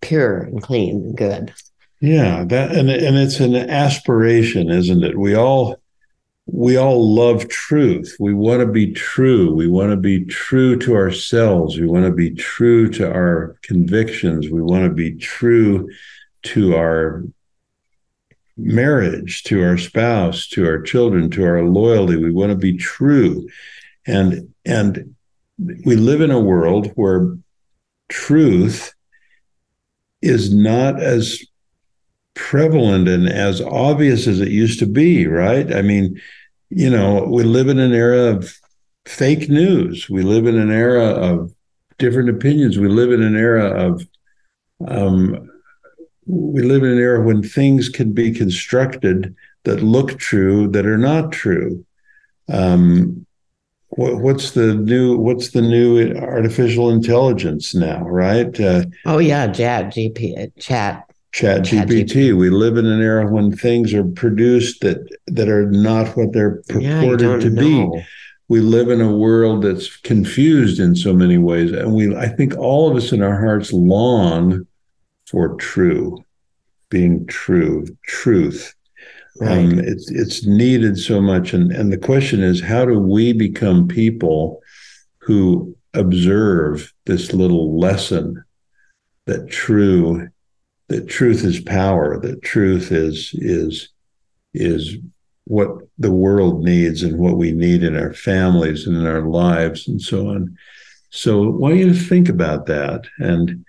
pure 0.00 0.42
and 0.42 0.62
clean 0.62 0.96
and 0.96 1.16
good. 1.16 1.52
Yeah, 2.00 2.44
that 2.44 2.72
and 2.72 2.90
and 2.90 3.16
it's 3.16 3.40
an 3.40 3.54
aspiration, 3.54 4.70
isn't 4.70 5.02
it? 5.02 5.18
We 5.18 5.34
all 5.34 5.80
we 6.46 6.76
all 6.76 7.14
love 7.14 7.48
truth. 7.48 8.16
We 8.20 8.34
want 8.34 8.60
to 8.60 8.66
be 8.66 8.92
true. 8.92 9.54
We 9.54 9.68
want 9.68 9.90
to 9.90 9.96
be 9.96 10.24
true 10.26 10.78
to 10.80 10.94
ourselves. 10.94 11.78
We 11.78 11.86
want 11.86 12.04
to 12.04 12.12
be 12.12 12.30
true 12.30 12.90
to 12.90 13.10
our 13.10 13.56
convictions. 13.62 14.50
We 14.50 14.60
want 14.60 14.84
to 14.84 14.90
be 14.90 15.14
true 15.16 15.88
to 16.42 16.76
our 16.76 17.24
marriage, 18.56 19.42
to 19.44 19.62
our 19.62 19.76
spouse, 19.76 20.46
to 20.48 20.66
our 20.66 20.80
children, 20.80 21.30
to 21.30 21.44
our 21.44 21.62
loyalty. 21.62 22.16
We 22.16 22.30
want 22.30 22.50
to 22.50 22.56
be 22.56 22.76
true. 22.76 23.48
And 24.06 24.54
and 24.64 25.14
we 25.84 25.96
live 25.96 26.20
in 26.20 26.30
a 26.30 26.40
world 26.40 26.92
where 26.94 27.36
truth 28.08 28.94
is 30.22 30.54
not 30.54 31.00
as 31.00 31.42
prevalent 32.34 33.08
and 33.08 33.28
as 33.28 33.60
obvious 33.60 34.26
as 34.26 34.40
it 34.40 34.48
used 34.48 34.78
to 34.80 34.86
be, 34.86 35.26
right? 35.26 35.72
I 35.74 35.82
mean, 35.82 36.20
you 36.70 36.90
know, 36.90 37.24
we 37.24 37.44
live 37.44 37.68
in 37.68 37.78
an 37.78 37.92
era 37.92 38.34
of 38.34 38.58
fake 39.06 39.48
news. 39.48 40.08
We 40.10 40.22
live 40.22 40.46
in 40.46 40.58
an 40.58 40.70
era 40.70 41.04
of 41.04 41.54
different 41.98 42.30
opinions. 42.30 42.78
We 42.78 42.88
live 42.88 43.12
in 43.12 43.22
an 43.22 43.36
era 43.36 43.88
of, 43.88 44.08
um, 44.88 45.50
we 46.26 46.62
live 46.62 46.82
in 46.82 46.90
an 46.90 46.98
era 46.98 47.22
when 47.22 47.42
things 47.42 47.88
can 47.88 48.12
be 48.12 48.32
constructed 48.32 49.34
that 49.64 49.82
look 49.82 50.18
true 50.18 50.68
that 50.68 50.86
are 50.86 50.98
not 50.98 51.32
true. 51.32 51.84
Um, 52.48 53.26
what, 53.90 54.18
what's 54.18 54.52
the 54.52 54.74
new? 54.74 55.16
What's 55.16 55.50
the 55.50 55.62
new 55.62 56.14
artificial 56.16 56.90
intelligence 56.90 57.74
now? 57.74 58.02
Right? 58.02 58.58
Uh, 58.60 58.84
oh 59.06 59.18
yeah, 59.18 59.46
chat 59.52 59.86
GP 59.94 60.52
chat 60.58 61.08
Chat 61.34 61.62
GPT. 61.62 62.36
We 62.38 62.48
live 62.48 62.76
in 62.76 62.86
an 62.86 63.02
era 63.02 63.26
when 63.26 63.50
things 63.56 63.92
are 63.92 64.04
produced 64.04 64.82
that 64.82 64.98
that 65.26 65.48
are 65.48 65.68
not 65.68 66.16
what 66.16 66.32
they're 66.32 66.62
purported 66.68 67.20
yeah, 67.22 67.38
to 67.40 67.50
know. 67.50 67.90
be. 67.90 68.06
We 68.46 68.60
live 68.60 68.88
in 68.88 69.00
a 69.00 69.12
world 69.12 69.64
that's 69.64 69.96
confused 69.96 70.78
in 70.78 70.94
so 70.94 71.12
many 71.12 71.38
ways, 71.38 71.72
and 71.72 71.92
we 71.92 72.14
I 72.14 72.28
think 72.28 72.56
all 72.56 72.88
of 72.88 72.96
us 72.96 73.10
in 73.10 73.20
our 73.20 73.40
hearts 73.40 73.72
long 73.72 74.64
for 75.26 75.54
true, 75.56 76.18
being 76.90 77.26
true, 77.26 77.86
truth. 78.06 78.74
Right. 79.40 79.58
Um, 79.58 79.78
it's 79.80 80.10
it's 80.10 80.46
needed 80.46 80.96
so 80.96 81.20
much, 81.20 81.52
and 81.52 81.72
and 81.72 81.92
the 81.92 81.98
question 81.98 82.40
is, 82.42 82.62
how 82.62 82.84
do 82.84 82.98
we 82.98 83.32
become 83.32 83.88
people 83.88 84.60
who 85.18 85.76
observe 85.94 86.92
this 87.06 87.32
little 87.32 87.78
lesson 87.78 88.44
that 89.26 89.50
true 89.50 90.28
that 90.88 91.08
truth 91.08 91.44
is 91.44 91.60
power, 91.60 92.20
that 92.20 92.42
truth 92.42 92.92
is 92.92 93.30
is 93.34 93.88
is 94.52 94.98
what 95.46 95.70
the 95.98 96.12
world 96.12 96.62
needs 96.62 97.02
and 97.02 97.18
what 97.18 97.36
we 97.36 97.52
need 97.52 97.82
in 97.82 97.96
our 97.96 98.12
families 98.12 98.86
and 98.86 98.96
in 98.96 99.06
our 99.06 99.22
lives 99.22 99.88
and 99.88 100.00
so 100.00 100.28
on. 100.28 100.56
So 101.10 101.44
I 101.44 101.48
want 101.48 101.76
you 101.76 101.88
to 101.88 101.94
think 101.94 102.28
about 102.28 102.66
that. 102.66 103.04
And 103.18 103.63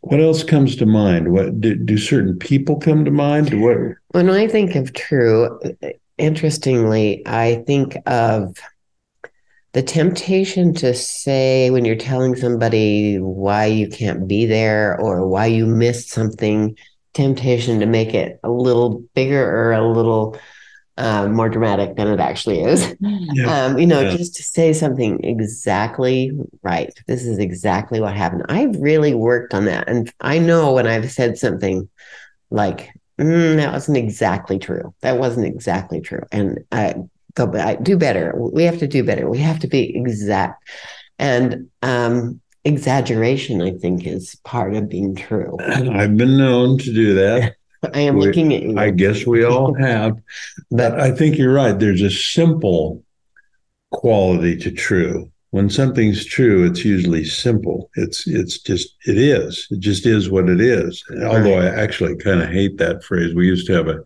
what 0.00 0.20
else 0.20 0.42
comes 0.42 0.76
to 0.76 0.86
mind? 0.86 1.32
What 1.32 1.60
do, 1.60 1.74
do 1.74 1.96
certain 1.98 2.38
people 2.38 2.76
come 2.76 3.04
to 3.04 3.10
mind? 3.10 3.60
What 3.62 3.96
when 4.10 4.30
I 4.30 4.46
think 4.46 4.74
of 4.74 4.92
true, 4.92 5.60
interestingly, 6.18 7.22
I 7.26 7.62
think 7.66 7.96
of 8.06 8.56
the 9.72 9.82
temptation 9.82 10.74
to 10.74 10.94
say 10.94 11.70
when 11.70 11.84
you're 11.84 11.96
telling 11.96 12.34
somebody 12.34 13.18
why 13.18 13.66
you 13.66 13.88
can't 13.88 14.26
be 14.26 14.46
there 14.46 15.00
or 15.00 15.26
why 15.28 15.46
you 15.46 15.66
missed 15.66 16.10
something, 16.10 16.76
temptation 17.14 17.80
to 17.80 17.86
make 17.86 18.12
it 18.14 18.40
a 18.42 18.50
little 18.50 19.04
bigger 19.14 19.44
or 19.44 19.72
a 19.72 19.86
little 19.86 20.38
uh, 21.00 21.26
more 21.28 21.48
dramatic 21.48 21.96
than 21.96 22.08
it 22.08 22.20
actually 22.20 22.60
is. 22.60 22.94
Yeah. 23.32 23.64
Um, 23.64 23.78
you 23.78 23.86
know, 23.86 24.00
yeah. 24.00 24.16
just 24.16 24.34
to 24.36 24.42
say 24.42 24.72
something 24.72 25.22
exactly 25.24 26.32
right. 26.62 26.92
This 27.06 27.24
is 27.24 27.38
exactly 27.38 28.00
what 28.00 28.14
happened. 28.14 28.44
I've 28.48 28.76
really 28.76 29.14
worked 29.14 29.54
on 29.54 29.64
that. 29.66 29.88
And 29.88 30.12
I 30.20 30.38
know 30.38 30.72
when 30.72 30.86
I've 30.86 31.10
said 31.10 31.38
something 31.38 31.88
like, 32.50 32.90
mm, 33.18 33.56
that 33.56 33.72
wasn't 33.72 33.98
exactly 33.98 34.58
true. 34.58 34.94
That 35.00 35.18
wasn't 35.18 35.46
exactly 35.46 36.00
true. 36.00 36.22
And 36.32 36.58
I 36.72 36.96
go 37.34 37.46
back, 37.46 37.82
do 37.82 37.96
better. 37.96 38.34
We 38.36 38.64
have 38.64 38.78
to 38.80 38.88
do 38.88 39.04
better. 39.04 39.30
We 39.30 39.38
have 39.38 39.60
to 39.60 39.68
be 39.68 39.96
exact. 39.96 40.68
And 41.18 41.70
um, 41.82 42.40
exaggeration, 42.64 43.62
I 43.62 43.72
think, 43.72 44.06
is 44.06 44.34
part 44.44 44.74
of 44.74 44.88
being 44.88 45.14
true. 45.14 45.56
I've 45.60 46.16
been 46.16 46.36
known 46.36 46.78
to 46.78 46.92
do 46.92 47.14
that. 47.14 47.54
I 47.94 48.00
am 48.00 48.16
we, 48.16 48.26
looking 48.26 48.54
at 48.54 48.62
you. 48.62 48.78
I 48.78 48.90
guess 48.90 49.26
we 49.26 49.44
all 49.44 49.74
have. 49.74 50.18
but 50.70 50.98
I 50.98 51.10
think 51.10 51.38
you're 51.38 51.54
right. 51.54 51.78
There's 51.78 52.02
a 52.02 52.10
simple 52.10 53.02
quality 53.90 54.56
to 54.58 54.70
true. 54.70 55.30
When 55.50 55.68
something's 55.68 56.24
true, 56.24 56.64
it's 56.64 56.84
usually 56.84 57.24
simple. 57.24 57.90
It's 57.96 58.24
it's 58.28 58.60
just 58.60 58.94
it 59.06 59.18
is. 59.18 59.66
It 59.70 59.80
just 59.80 60.06
is 60.06 60.30
what 60.30 60.48
it 60.48 60.60
is. 60.60 61.02
Although 61.24 61.58
I 61.58 61.66
actually 61.66 62.14
kind 62.16 62.40
of 62.40 62.48
hate 62.48 62.78
that 62.78 63.02
phrase. 63.02 63.34
We 63.34 63.48
used 63.48 63.66
to 63.66 63.72
have 63.72 63.88
a 63.88 64.04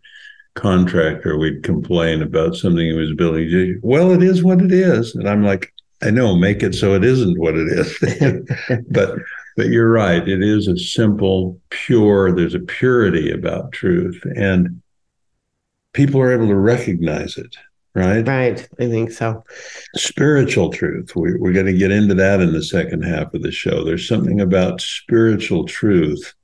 contractor, 0.54 1.36
we'd 1.36 1.62
complain 1.62 2.22
about 2.22 2.56
something 2.56 2.86
he 2.86 2.92
was 2.92 3.12
building. 3.14 3.80
Well, 3.82 4.12
it 4.12 4.22
is 4.22 4.42
what 4.42 4.60
it 4.60 4.72
is. 4.72 5.14
And 5.14 5.28
I'm 5.28 5.42
like, 5.42 5.72
I 6.02 6.10
know, 6.10 6.36
make 6.36 6.62
it 6.62 6.74
so 6.74 6.94
it 6.94 7.04
isn't 7.04 7.38
what 7.38 7.54
it 7.56 7.68
is. 7.68 8.84
but 8.90 9.18
but 9.56 9.66
you're 9.66 9.90
right. 9.90 10.26
It 10.26 10.42
is 10.42 10.68
a 10.68 10.76
simple, 10.76 11.61
pure, 11.70 12.32
there's 12.32 12.54
a 12.54 12.61
purity 12.61 13.30
about 13.30 13.73
truth. 13.73 14.20
And 14.37 14.82
people 15.92 16.20
are 16.20 16.32
able 16.32 16.49
to 16.49 16.56
recognize 16.56 17.37
it, 17.37 17.56
right? 17.94 18.26
Right. 18.26 18.68
I 18.80 18.88
think 18.88 19.12
so. 19.12 19.44
Spiritual 19.94 20.70
truth. 20.70 21.14
We, 21.14 21.37
we're 21.37 21.52
going 21.52 21.66
to 21.66 21.73
get 21.73 21.92
into 21.92 22.14
that 22.14 22.40
in 22.40 22.52
the 22.52 22.62
second 22.64 23.02
half 23.02 23.32
of 23.32 23.42
the 23.42 23.52
show. 23.52 23.84
There's 23.84 24.08
something 24.08 24.40
about 24.40 24.80
spiritual 24.80 25.66
truth 25.66 26.34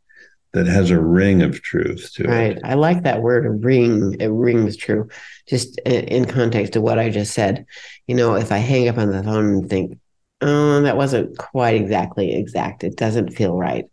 that 0.52 0.67
has 0.67 0.90
a 0.90 1.00
ring 1.00 1.43
of 1.43 1.62
truth 1.62 2.12
to 2.14 2.25
right. 2.25 2.52
it. 2.52 2.62
Right. 2.62 2.73
I 2.73 2.75
like 2.75 3.05
that 3.05 3.23
word, 3.23 3.47
a 3.47 3.50
ring. 3.50 4.17
It 4.19 4.26
rings 4.26 4.76
true. 4.76 5.09
Just 5.47 5.79
in 5.81 6.25
context 6.25 6.75
of 6.76 6.83
what 6.83 6.99
I 6.99 7.09
just 7.09 7.35
said. 7.35 7.67
You 8.07 8.17
know, 8.17 8.35
if 8.35 8.50
I 8.50 8.59
hang 8.59 8.88
up 8.88 8.99
on 8.99 9.12
the 9.12 9.23
phone 9.23 9.47
and 9.47 9.71
think, 9.71 9.99
oh, 10.40 10.82
that 10.82 10.97
wasn't 10.97 11.37
quite 11.38 11.76
exactly 11.76 12.35
exact, 12.35 12.85
it 12.85 12.97
doesn't 12.97 13.30
feel 13.30 13.56
right. 13.56 13.87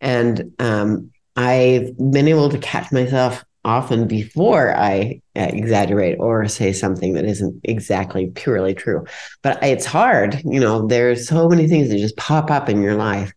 And 0.00 0.52
um, 0.58 1.10
I've 1.36 1.96
been 1.96 2.28
able 2.28 2.50
to 2.50 2.58
catch 2.58 2.92
myself 2.92 3.44
often 3.64 4.06
before 4.06 4.76
I 4.76 5.20
exaggerate 5.34 6.18
or 6.20 6.46
say 6.46 6.72
something 6.72 7.14
that 7.14 7.24
isn't 7.24 7.60
exactly 7.64 8.28
purely 8.28 8.74
true. 8.74 9.04
But 9.42 9.60
it's 9.62 9.86
hard. 9.86 10.40
You 10.44 10.60
know, 10.60 10.86
there's 10.86 11.26
so 11.28 11.48
many 11.48 11.66
things 11.66 11.88
that 11.88 11.98
just 11.98 12.16
pop 12.16 12.50
up 12.50 12.68
in 12.68 12.80
your 12.80 12.94
life 12.94 13.32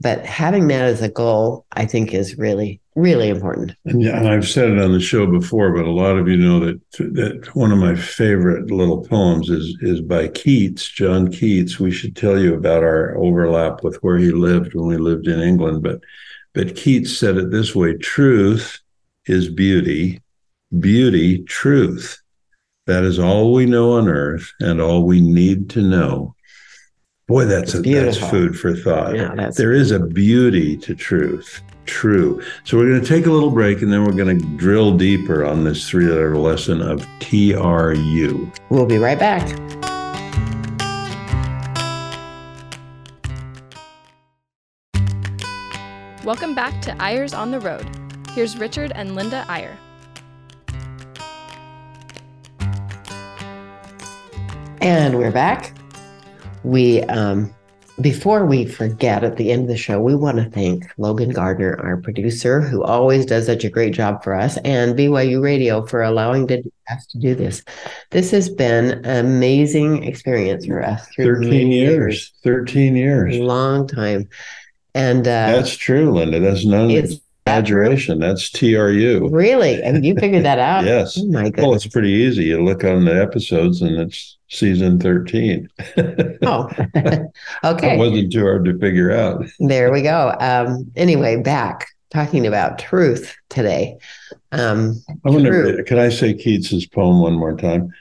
but 0.00 0.24
having 0.24 0.68
that 0.68 0.82
as 0.82 1.02
a 1.02 1.10
goal, 1.10 1.66
I 1.70 1.84
think, 1.84 2.14
is 2.14 2.38
really, 2.38 2.79
really 2.94 3.28
important. 3.28 3.74
And, 3.84 4.02
yeah, 4.02 4.18
and 4.18 4.28
I've 4.28 4.48
said 4.48 4.70
it 4.70 4.78
on 4.78 4.92
the 4.92 5.00
show 5.00 5.26
before, 5.26 5.72
but 5.72 5.84
a 5.84 5.90
lot 5.90 6.16
of 6.16 6.28
you 6.28 6.36
know 6.36 6.60
that 6.60 6.80
that 6.98 7.50
one 7.54 7.72
of 7.72 7.78
my 7.78 7.94
favorite 7.94 8.70
little 8.70 9.04
poems 9.04 9.48
is 9.48 9.76
is 9.80 10.00
by 10.00 10.28
Keats, 10.28 10.88
John 10.88 11.30
Keats. 11.30 11.78
We 11.78 11.90
should 11.90 12.16
tell 12.16 12.38
you 12.38 12.54
about 12.54 12.82
our 12.82 13.16
overlap 13.16 13.82
with 13.82 13.96
where 14.02 14.18
he 14.18 14.30
lived 14.30 14.74
when 14.74 14.86
we 14.86 14.96
lived 14.96 15.26
in 15.26 15.40
England, 15.40 15.82
but 15.82 16.00
but 16.52 16.76
Keats 16.76 17.16
said 17.16 17.36
it 17.36 17.50
this 17.50 17.74
way: 17.74 17.96
"Truth 17.96 18.80
is 19.26 19.48
beauty, 19.48 20.20
beauty 20.78 21.42
truth." 21.44 22.20
That 22.86 23.04
is 23.04 23.18
all 23.20 23.52
we 23.52 23.66
know 23.66 23.92
on 23.92 24.08
earth 24.08 24.52
and 24.58 24.80
all 24.80 25.04
we 25.04 25.20
need 25.20 25.70
to 25.70 25.82
know. 25.82 26.34
Boy, 27.30 27.44
that's 27.44 27.74
a, 27.74 27.80
that's 27.80 28.18
food 28.18 28.58
for 28.58 28.74
thought. 28.74 29.14
Yeah, 29.14 29.52
there 29.56 29.72
is 29.72 29.92
a 29.92 30.00
beauty 30.00 30.76
to 30.78 30.96
truth. 30.96 31.62
True. 31.86 32.42
So 32.64 32.76
we're 32.76 32.88
going 32.88 33.00
to 33.00 33.06
take 33.06 33.26
a 33.26 33.30
little 33.30 33.52
break 33.52 33.82
and 33.82 33.92
then 33.92 34.04
we're 34.04 34.16
going 34.16 34.36
to 34.36 34.44
drill 34.56 34.96
deeper 34.96 35.44
on 35.44 35.62
this 35.62 35.88
three 35.88 36.06
letter 36.06 36.36
lesson 36.36 36.82
of 36.82 37.06
TRU. 37.20 38.50
We'll 38.68 38.84
be 38.84 38.98
right 38.98 39.16
back. 39.16 39.46
Welcome 46.24 46.56
back 46.56 46.82
to 46.82 47.00
Eyres 47.00 47.32
on 47.32 47.52
the 47.52 47.60
Road. 47.60 47.88
Here's 48.32 48.58
Richard 48.58 48.90
and 48.96 49.14
Linda 49.14 49.46
Eyre. 49.48 49.78
And 54.80 55.16
we're 55.16 55.30
back. 55.30 55.79
We 56.64 57.02
um 57.04 57.54
before 58.00 58.46
we 58.46 58.64
forget 58.64 59.24
at 59.24 59.36
the 59.36 59.52
end 59.52 59.62
of 59.62 59.68
the 59.68 59.76
show, 59.76 60.00
we 60.00 60.14
want 60.14 60.38
to 60.38 60.48
thank 60.48 60.90
Logan 60.96 61.30
Gardner, 61.30 61.78
our 61.82 61.98
producer, 61.98 62.60
who 62.60 62.82
always 62.82 63.26
does 63.26 63.46
such 63.46 63.64
a 63.64 63.70
great 63.70 63.92
job 63.92 64.24
for 64.24 64.34
us, 64.34 64.56
and 64.58 64.96
BYU 64.96 65.42
Radio 65.42 65.84
for 65.84 66.02
allowing 66.02 66.50
us 66.90 67.06
to 67.08 67.18
do 67.18 67.34
this. 67.34 67.62
This 68.10 68.30
has 68.30 68.48
been 68.48 69.04
an 69.04 69.26
amazing 69.26 70.04
experience 70.04 70.66
for 70.66 70.82
us. 70.82 71.06
13 71.16 71.50
many 71.50 71.78
years. 71.78 72.32
13 72.42 72.96
years. 72.96 73.36
long 73.36 73.86
time, 73.86 74.28
and 74.94 75.20
uh, 75.20 75.52
That's 75.52 75.76
true, 75.76 76.12
Linda. 76.12 76.40
That's 76.40 76.64
none 76.64 76.90
Is 76.90 77.20
exaggeration. 77.58 78.18
That's 78.18 78.50
TRU. 78.50 79.28
really, 79.30 79.82
and 79.82 80.04
you 80.04 80.14
figured 80.16 80.44
that 80.44 80.58
out. 80.58 80.84
Yes. 80.90 81.18
Oh 81.18 81.26
my 81.26 81.52
Well, 81.56 81.74
it's 81.74 81.86
pretty 81.86 82.10
easy. 82.10 82.44
You 82.44 82.64
look 82.64 82.84
on 82.84 83.04
the 83.04 83.20
episodes 83.20 83.82
and 83.82 83.96
it's 83.96 84.38
season 84.48 84.98
13. 84.98 85.68
Oh, 86.42 86.70
okay. 87.64 87.94
It 87.94 87.98
wasn't 87.98 88.32
too 88.32 88.40
hard 88.40 88.64
to 88.64 88.78
figure 88.78 89.10
out. 89.12 89.44
There 89.58 89.92
we 89.92 90.00
go. 90.02 90.34
Um, 90.40 90.90
anyway, 90.96 91.36
back 91.36 91.86
talking 92.10 92.46
about 92.46 92.78
truth 92.78 93.36
today. 93.50 93.98
Um, 94.52 95.02
I 95.24 95.30
wonder, 95.30 95.82
can 95.84 95.98
I 95.98 96.08
say 96.08 96.32
Keats's 96.32 96.86
poem 96.86 97.20
one 97.20 97.34
more 97.34 97.56
time? 97.56 97.92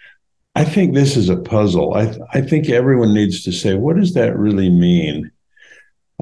I 0.56 0.64
think 0.64 0.94
this 0.94 1.16
is 1.18 1.30
a 1.30 1.38
puzzle. 1.38 1.94
I 1.94 2.18
I 2.34 2.42
think 2.42 2.70
everyone 2.70 3.14
needs 3.14 3.44
to 3.44 3.52
say, 3.52 3.76
what 3.76 3.98
does 3.98 4.14
that 4.14 4.38
really 4.38 4.70
mean? 4.70 5.32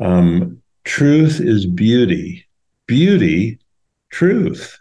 Um, 0.01 0.61
truth 0.83 1.39
is 1.39 1.65
beauty. 1.65 2.46
Beauty, 2.87 3.59
truth. 4.09 4.79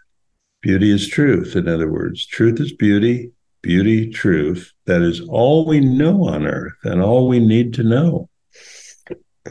Beauty 0.61 0.91
is 0.91 1.07
truth. 1.07 1.55
In 1.55 1.67
other 1.67 1.91
words, 1.91 2.25
truth 2.25 2.59
is 2.59 2.71
beauty. 2.71 3.31
Beauty, 3.61 4.09
truth. 4.09 4.71
That 4.85 5.01
is 5.01 5.21
all 5.21 5.65
we 5.65 5.81
know 5.81 6.25
on 6.25 6.47
earth 6.47 6.77
and 6.83 7.01
all 7.01 7.27
we 7.27 7.39
need 7.39 7.73
to 7.75 7.83
know. 7.83 8.29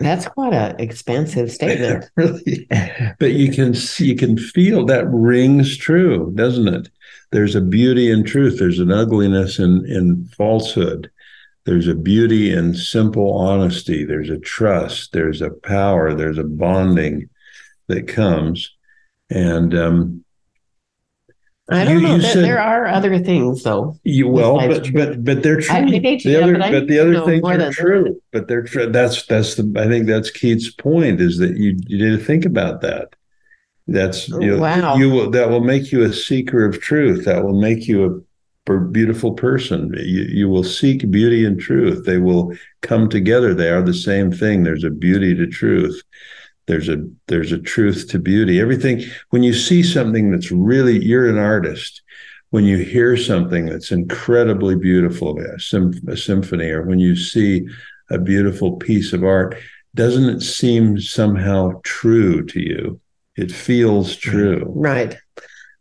that's 0.00 0.26
quite 0.26 0.54
an 0.54 0.76
expansive 0.78 1.52
statement. 1.52 2.06
really 2.16 2.66
but 3.18 3.32
you 3.32 3.52
can 3.52 3.75
see 3.75 4.06
you 4.06 4.16
can 4.16 4.36
feel 4.36 4.84
that 4.84 5.06
rings 5.08 5.76
true 5.76 6.30
doesn't 6.34 6.68
it 6.68 6.90
there's 7.32 7.54
a 7.54 7.62
beauty 7.62 8.10
in 8.10 8.22
truth 8.22 8.58
there's 8.58 8.78
an 8.78 8.92
ugliness 8.92 9.58
in 9.58 9.86
in 9.86 10.26
falsehood 10.36 11.10
there's 11.64 11.88
a 11.88 11.94
beauty 11.94 12.52
in 12.52 12.75
simple 12.75 13.32
honesty 13.38 14.04
there's 14.04 14.28
a 14.28 14.38
trust 14.40 15.12
there's 15.12 15.40
a 15.40 15.50
power 15.50 16.12
there's 16.14 16.38
a 16.38 16.44
bonding 16.44 17.26
that 17.88 18.09
comes 18.09 18.71
and 19.31 19.75
um 19.75 20.23
I 21.69 21.85
don't 21.85 21.95
You- 21.97 22.00
know. 22.07 22.14
you 22.14 22.23
There, 22.23 22.31
said- 22.31 22.45
there 22.45 22.61
are 22.61 22.87
other 22.87 23.19
things, 23.19 23.64
though. 23.64 23.97
you 24.05 24.28
well 24.28 24.57
but, 24.57 24.85
truth. 24.85 24.95
but 24.95 25.25
but 25.25 25.43
they're 25.43 25.61
true 25.61 25.75
I 25.76 25.83
hate 25.85 26.21
to, 26.21 26.28
the 26.28 26.43
other 26.43 26.52
but 26.59 26.71
but 26.71 26.87
the 26.88 26.99
other 27.00 27.12
know 27.12 27.26
things 27.26 27.43
are 27.45 27.71
true 27.73 28.05
that. 28.05 28.21
but 28.33 28.49
they're 28.49 28.62
true 28.62 28.87
that's 28.90 29.26
that's 29.26 29.57
the 29.57 29.73
i 29.76 29.88
think 29.88 30.07
that's 30.07 30.31
Keats's 30.31 30.71
point 30.71 31.21
is 31.21 31.38
that 31.38 31.57
you 31.57 31.76
you 31.88 31.99
need 32.09 32.16
to 32.19 32.25
think 32.25 32.45
about 32.45 32.83
that 32.83 33.16
that's 33.88 34.28
you 34.28 34.59
Wow. 34.59 34.97
you 34.97 35.11
will 35.11 35.31
that 35.31 35.50
will 35.50 35.61
make 35.64 35.90
you 35.90 36.02
a 36.05 36.12
seeker 36.12 36.64
of 36.64 36.81
truth 36.81 37.25
that 37.25 37.45
will 37.45 37.61
make 37.61 37.88
you 37.88 38.05
a 38.69 38.81
beautiful 38.81 39.33
person 39.33 39.93
you, 39.97 40.23
you 40.23 40.49
will 40.49 40.64
seek 40.64 41.09
beauty 41.11 41.45
and 41.45 41.59
truth 41.61 42.05
they 42.05 42.19
will 42.19 42.52
come 42.83 43.09
together 43.09 43.55
they 43.55 43.71
are 43.71 43.83
the 43.83 43.95
same 43.95 44.31
thing 44.33 44.62
there's 44.62 44.83
a 44.85 44.90
beauty 44.90 45.35
to 45.37 45.47
truth 45.49 46.00
there's 46.66 46.88
a 46.88 47.04
there's 47.28 47.52
a 47.52 47.58
truth 47.58 48.08
to 48.11 48.18
beauty. 48.18 48.61
Everything 48.61 49.02
when 49.30 49.42
you 49.42 49.52
see 49.52 49.82
something 49.82 50.30
that's 50.30 50.50
really 50.50 51.04
you're 51.04 51.28
an 51.28 51.38
artist 51.38 52.02
when 52.50 52.64
you 52.64 52.78
hear 52.78 53.16
something 53.16 53.66
that's 53.66 53.90
incredibly 53.90 54.76
beautiful 54.76 55.38
a, 55.38 55.58
sym- 55.58 56.00
a 56.08 56.16
symphony 56.16 56.70
or 56.70 56.82
when 56.82 56.99
you 56.99 57.16
see 57.16 57.66
a 58.11 58.18
beautiful 58.18 58.76
piece 58.76 59.12
of 59.12 59.25
art 59.25 59.56
doesn't 59.96 60.28
it 60.28 60.42
seem 60.42 61.00
somehow 61.00 61.73
true 61.82 62.44
to 62.44 62.61
you? 62.61 63.00
It 63.35 63.50
feels 63.50 64.14
true. 64.14 64.64
Right. 64.66 65.16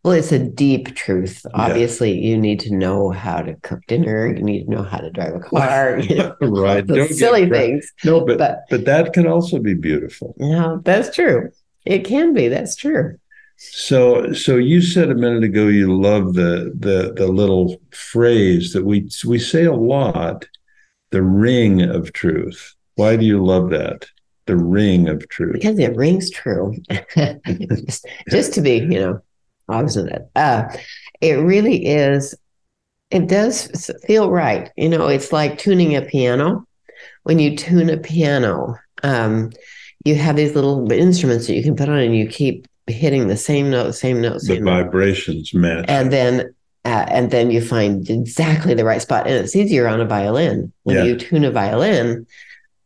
Well, 0.06 0.14
it's 0.14 0.32
a 0.32 0.38
deep 0.38 0.96
truth. 0.96 1.44
Obviously, 1.56 2.12
you 2.16 2.38
need 2.38 2.60
to 2.60 2.76
know 2.76 3.10
how 3.10 3.42
to 3.42 3.56
cook 3.64 3.80
dinner. 3.88 4.28
You 4.28 4.44
need 4.44 4.66
to 4.66 4.70
know 4.70 4.84
how 4.84 5.00
to 5.00 5.10
drive 5.10 5.34
a 5.34 5.40
car. 5.50 5.98
You 5.98 6.18
know, 6.18 6.36
right 6.42 6.86
Don't 6.86 7.10
silly 7.12 7.50
things. 7.50 7.92
no 8.04 8.24
but 8.24 8.38
But 8.38 8.66
but 8.70 8.86
that 8.86 9.14
can 9.14 9.26
also 9.26 9.58
be 9.58 9.74
beautiful 9.74 10.36
no, 10.38 10.80
that's 10.86 11.16
true. 11.16 11.50
It 11.86 12.06
can 12.06 12.34
be. 12.34 12.50
That's 12.50 12.76
true. 12.76 13.18
So, 13.58 14.32
so 14.34 14.58
you 14.58 14.84
said 14.84 15.10
a 15.10 15.16
minute 15.16 15.44
ago 15.44 15.66
you 15.70 16.00
love 16.00 16.36
the 16.36 16.72
the 16.78 17.12
the 17.16 17.26
little 17.26 17.76
phrase 17.90 18.74
that 18.74 18.86
we 18.86 19.10
we 19.26 19.40
say 19.40 19.66
a 19.66 19.74
lot, 19.74 20.46
the 21.10 21.24
ring 21.24 21.82
of 21.82 22.14
truth. 22.14 22.76
Why 22.94 23.16
do 23.16 23.26
you 23.26 23.44
love 23.44 23.72
that? 23.72 24.06
The 24.46 24.56
ring 24.56 25.10
of 25.10 25.28
truth. 25.30 25.54
because 25.54 25.80
it 25.80 25.96
rings 25.96 26.30
true. 26.30 26.76
just, 27.16 28.06
just 28.30 28.54
to 28.54 28.62
be, 28.62 28.76
you 28.78 29.00
know, 29.00 29.22
obstinate. 29.70 30.28
Uh, 30.36 30.64
it 31.22 31.34
really 31.36 31.86
is. 31.86 32.36
It 33.12 33.28
does 33.28 33.92
feel 34.06 34.32
right. 34.32 34.72
You 34.76 34.90
know, 34.90 35.08
it's 35.08 35.32
like 35.32 35.58
tuning 35.58 35.96
a 35.96 36.02
piano. 36.02 36.66
When 37.24 37.40
you 37.40 37.56
tune 37.56 37.90
a 37.90 37.98
piano, 37.98 38.76
um, 39.04 39.52
you 40.04 40.16
have 40.16 40.36
these 40.36 40.54
little 40.56 40.92
instruments 40.92 41.48
that 41.48 41.56
you 41.56 41.64
can 41.64 41.76
put 41.76 41.90
on, 41.90 41.98
and 41.98 42.16
you 42.16 42.28
keep 42.28 42.68
hitting 42.88 43.28
the 43.28 43.38
same 43.38 43.70
note, 43.72 43.92
same 43.94 44.22
note, 44.22 44.36
The 44.36 44.40
same 44.42 44.64
note, 44.64 44.84
vibrations 44.86 45.54
match. 45.54 45.86
and 45.88 46.12
then. 46.12 46.54
Uh, 46.88 47.04
and 47.10 47.32
then 47.32 47.50
you 47.50 47.62
find 47.62 48.08
exactly 48.12 48.76
the 48.76 48.86
right 48.86 49.02
spot, 49.02 49.26
and 49.26 49.34
it's 49.44 49.56
easier 49.56 49.88
on 49.88 50.00
a 50.02 50.06
violin. 50.06 50.72
When 50.84 50.98
Yeah. 50.98 51.04
you 51.06 51.16
tune 51.18 51.44
a 51.44 51.50
violin, 51.50 52.28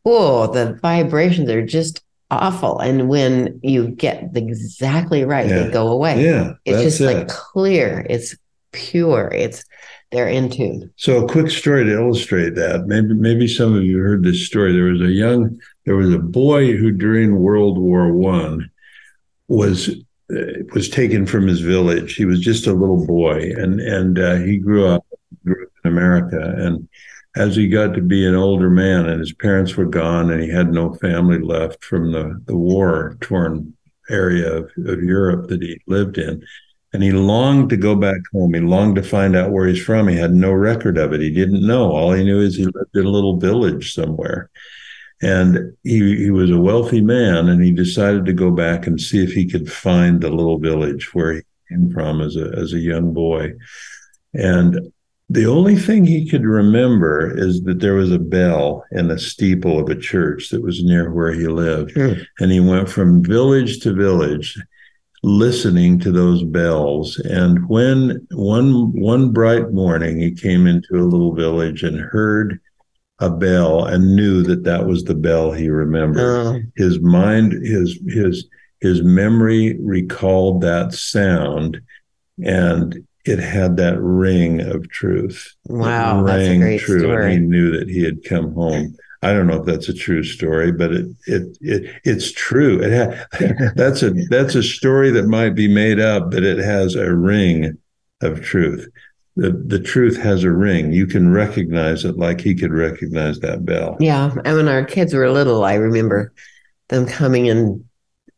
oh, 0.05 0.47
the 0.53 0.79
vibrations 0.81 1.49
are 1.49 1.65
just 1.65 2.01
awful. 2.31 2.79
And 2.79 3.09
when 3.09 3.59
you 3.63 3.89
get 3.89 4.29
exactly 4.35 5.23
right, 5.25 5.47
Yeah. 5.47 5.63
they 5.63 5.71
go 5.71 5.87
away. 5.87 6.23
yeah, 6.23 6.53
it's 6.65 6.81
just 6.83 7.01
it. 7.01 7.05
like 7.05 7.27
clear. 7.27 8.05
It's 8.09 8.35
pure. 8.71 9.29
It's 9.33 9.63
they're 10.11 10.27
in 10.27 10.49
tune. 10.49 10.91
So 10.95 11.23
a 11.23 11.27
quick 11.29 11.51
story 11.51 11.83
to 11.85 11.93
illustrate 11.93 12.55
that. 12.55 12.87
Maybe 12.87 13.13
maybe 13.13 13.47
some 13.47 13.75
of 13.75 13.83
you 13.83 13.99
heard 13.99 14.23
this 14.23 14.45
story. 14.45 14.73
There 14.73 14.85
was 14.85 15.01
a 15.01 15.11
young 15.11 15.59
there 15.85 15.95
was 15.95 16.13
a 16.13 16.19
boy 16.19 16.75
who 16.77 16.91
during 16.91 17.39
World 17.39 17.77
War 17.77 18.11
One 18.11 18.69
was 19.47 19.89
uh, 20.31 20.63
was 20.73 20.89
taken 20.89 21.25
from 21.25 21.47
his 21.47 21.59
village. 21.61 22.15
He 22.15 22.25
was 22.25 22.39
just 22.39 22.67
a 22.67 22.73
little 22.73 23.05
boy, 23.05 23.51
and 23.57 23.79
and 23.79 24.19
uh, 24.19 24.35
he 24.37 24.57
grew 24.57 24.85
up 24.87 25.05
grew 25.43 25.63
up 25.63 25.71
in 25.83 25.91
America. 25.91 26.53
And 26.57 26.87
as 27.35 27.55
he 27.55 27.67
got 27.67 27.93
to 27.93 28.01
be 28.01 28.25
an 28.25 28.35
older 28.35 28.69
man, 28.69 29.07
and 29.07 29.19
his 29.19 29.33
parents 29.33 29.75
were 29.75 29.85
gone, 29.85 30.31
and 30.31 30.41
he 30.41 30.49
had 30.49 30.71
no 30.71 30.93
family 30.93 31.39
left 31.39 31.83
from 31.83 32.11
the 32.11 32.41
the 32.45 32.55
war 32.55 33.17
torn 33.21 33.73
area 34.09 34.51
of, 34.51 34.71
of 34.85 35.03
Europe 35.03 35.47
that 35.49 35.61
he 35.61 35.79
lived 35.87 36.17
in. 36.17 36.43
And 36.91 37.03
he 37.03 37.11
longed 37.11 37.69
to 37.69 37.77
go 37.77 37.95
back 37.95 38.17
home. 38.33 38.55
He 38.55 38.61
longed 38.61 38.95
to 38.95 39.03
find 39.03 39.35
out 39.35 39.51
where 39.51 39.67
he's 39.67 39.83
from. 39.83 40.07
He 40.07 40.15
had 40.15 40.33
no 40.33 40.51
record 40.51 40.97
of 40.97 41.13
it. 41.13 41.21
He 41.21 41.29
didn't 41.29 41.65
know. 41.65 41.91
All 41.91 42.13
he 42.13 42.23
knew 42.23 42.41
is 42.41 42.55
he 42.55 42.65
lived 42.65 42.95
in 42.95 43.05
a 43.05 43.09
little 43.09 43.37
village 43.37 43.93
somewhere. 43.93 44.49
And 45.21 45.73
he, 45.83 46.15
he 46.15 46.31
was 46.31 46.49
a 46.49 46.57
wealthy 46.57 47.01
man, 47.01 47.49
and 47.49 47.63
he 47.63 47.71
decided 47.71 48.25
to 48.25 48.33
go 48.33 48.49
back 48.49 48.87
and 48.87 48.99
see 48.99 49.23
if 49.23 49.33
he 49.33 49.47
could 49.47 49.71
find 49.71 50.21
the 50.21 50.29
little 50.29 50.57
village 50.57 51.13
where 51.13 51.33
he 51.33 51.41
came 51.69 51.91
from 51.91 52.21
as 52.21 52.35
a 52.35 52.51
as 52.57 52.73
a 52.73 52.79
young 52.79 53.13
boy. 53.13 53.51
And 54.33 54.91
the 55.29 55.45
only 55.45 55.75
thing 55.75 56.05
he 56.05 56.27
could 56.27 56.43
remember 56.43 57.37
is 57.37 57.61
that 57.63 57.79
there 57.79 57.93
was 57.93 58.11
a 58.11 58.19
bell 58.19 58.83
in 58.91 59.07
the 59.07 59.19
steeple 59.19 59.79
of 59.79 59.89
a 59.89 59.99
church 59.99 60.49
that 60.49 60.63
was 60.63 60.83
near 60.83 61.11
where 61.11 61.33
he 61.33 61.47
lived. 61.47 61.91
Hmm. 61.91 62.13
And 62.39 62.51
he 62.51 62.59
went 62.59 62.89
from 62.89 63.23
village 63.23 63.79
to 63.81 63.93
village 63.93 64.57
listening 65.21 65.99
to 65.99 66.11
those 66.11 66.43
bells. 66.43 67.19
And 67.19 67.67
when 67.69 68.25
one 68.31 68.91
one 68.99 69.31
bright 69.31 69.71
morning 69.71 70.19
he 70.19 70.31
came 70.31 70.65
into 70.65 70.95
a 70.95 71.05
little 71.05 71.35
village 71.35 71.83
and 71.83 71.99
heard 71.99 72.59
a 73.19 73.29
bell 73.29 73.85
and 73.85 74.15
knew 74.15 74.41
that 74.43 74.63
that 74.63 74.87
was 74.87 75.03
the 75.03 75.15
bell 75.15 75.51
he 75.51 75.69
remembered 75.69 76.21
Oh, 76.21 76.59
his 76.77 76.99
mind 77.01 77.51
his 77.51 77.99
his 78.07 78.47
his 78.79 79.03
memory 79.03 79.77
recalled 79.81 80.61
that 80.61 80.93
sound 80.93 81.81
and 82.41 83.05
it 83.25 83.39
had 83.39 83.77
that 83.77 83.99
ring 83.99 84.62
of 84.62 84.89
truth 84.89 85.55
wow, 85.67 86.23
that's 86.23 86.47
a 86.47 86.58
great 86.58 86.79
true 86.79 87.12
and 87.12 87.32
he 87.32 87.39
knew 87.39 87.77
that 87.77 87.89
he 87.89 88.03
had 88.03 88.23
come 88.23 88.53
home. 88.53 88.95
I 89.21 89.34
don't 89.34 89.47
know 89.47 89.60
if 89.60 89.65
that's 89.65 89.89
a 89.89 89.93
true 89.93 90.23
story 90.23 90.71
but 90.71 90.93
it 90.93 91.08
it, 91.27 91.58
it 91.62 92.01
it's 92.05 92.32
true. 92.32 92.82
It 92.82 92.93
ha- 92.93 93.71
that's 93.75 94.03
a 94.03 94.12
that's 94.29 94.55
a 94.55 94.63
story 94.63 95.12
that 95.12 95.27
might 95.27 95.55
be 95.55 95.67
made 95.67 95.99
up 95.99 96.32
but 96.32 96.43
it 96.43 96.60
has 96.60 96.95
a 96.95 97.13
ring 97.13 97.77
of 98.21 98.41
truth. 98.41 98.88
The 99.36 99.51
the 99.51 99.79
truth 99.79 100.17
has 100.17 100.43
a 100.43 100.51
ring. 100.51 100.91
You 100.91 101.05
can 101.05 101.32
recognize 101.32 102.05
it 102.05 102.17
like 102.17 102.41
he 102.41 102.55
could 102.55 102.73
recognize 102.73 103.39
that 103.39 103.65
bell. 103.65 103.97
Yeah, 103.99 104.34
and 104.43 104.58
when 104.58 104.67
our 104.67 104.84
kids 104.84 105.13
were 105.13 105.29
little, 105.29 105.63
I 105.63 105.75
remember 105.75 106.34
them 106.89 107.05
coming 107.05 107.49
and 107.49 107.84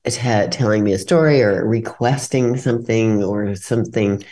t- 0.06 0.48
telling 0.52 0.84
me 0.84 0.94
a 0.94 0.98
story 1.00 1.42
or 1.42 1.66
requesting 1.68 2.58
something 2.58 3.24
or 3.24 3.56
something, 3.56 4.24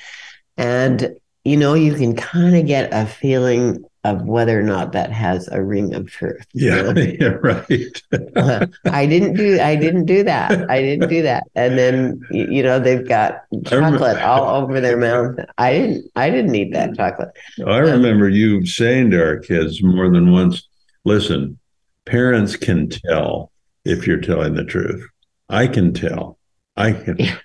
and 0.60 1.16
you 1.46 1.58
know, 1.58 1.74
you 1.74 1.96
can 1.96 2.16
kind 2.16 2.56
of 2.56 2.68
get 2.68 2.90
a 2.94 3.08
feeling 3.08 3.84
of 4.04 4.24
whether 4.24 4.60
or 4.60 4.64
not 4.64 4.92
that 4.94 5.12
has 5.12 5.48
a 5.50 5.62
ring 5.62 5.94
of 5.94 6.10
truth. 6.10 6.46
Yeah, 6.54 6.92
yeah 6.96 7.38
right. 7.42 8.02
Uh, 8.36 8.68
I 8.86 9.06
didn't 9.06 9.36
do 9.36 9.60
I 9.60 9.76
didn't 9.76 10.06
do 10.06 10.24
that. 10.24 10.70
I 10.70 10.82
didn't 10.82 11.10
do 11.10 11.22
that. 11.24 11.44
And 11.56 11.78
then 11.78 12.22
you 12.30 12.62
know 12.62 12.80
they've 12.80 13.08
got 13.08 13.44
chocolate 13.66 14.22
all 14.22 14.62
over 14.62 14.80
their 14.82 14.98
mouth. 14.98 15.38
I 15.58 15.74
didn't 15.74 16.12
I 16.16 16.30
didn't 16.30 16.56
eat 16.56 16.74
that 16.74 16.96
chocolate. 16.96 17.30
I 17.66 17.78
remember 17.78 18.30
you 18.30 18.66
saying 18.66 19.12
to 19.12 19.24
our 19.24 19.40
kids 19.40 19.82
more 19.82 20.10
than 20.12 20.32
once, 20.32 20.68
listen, 21.06 21.58
parents 22.06 22.58
can 22.58 22.90
tell 22.90 23.52
if 23.86 24.06
you're 24.06 24.22
telling 24.22 24.56
the 24.56 24.66
truth. 24.66 25.06
I 25.48 25.68
can 25.68 25.94
tell. 25.94 26.38
I 26.76 26.92
can. 26.92 27.18
Yeah. 27.18 27.38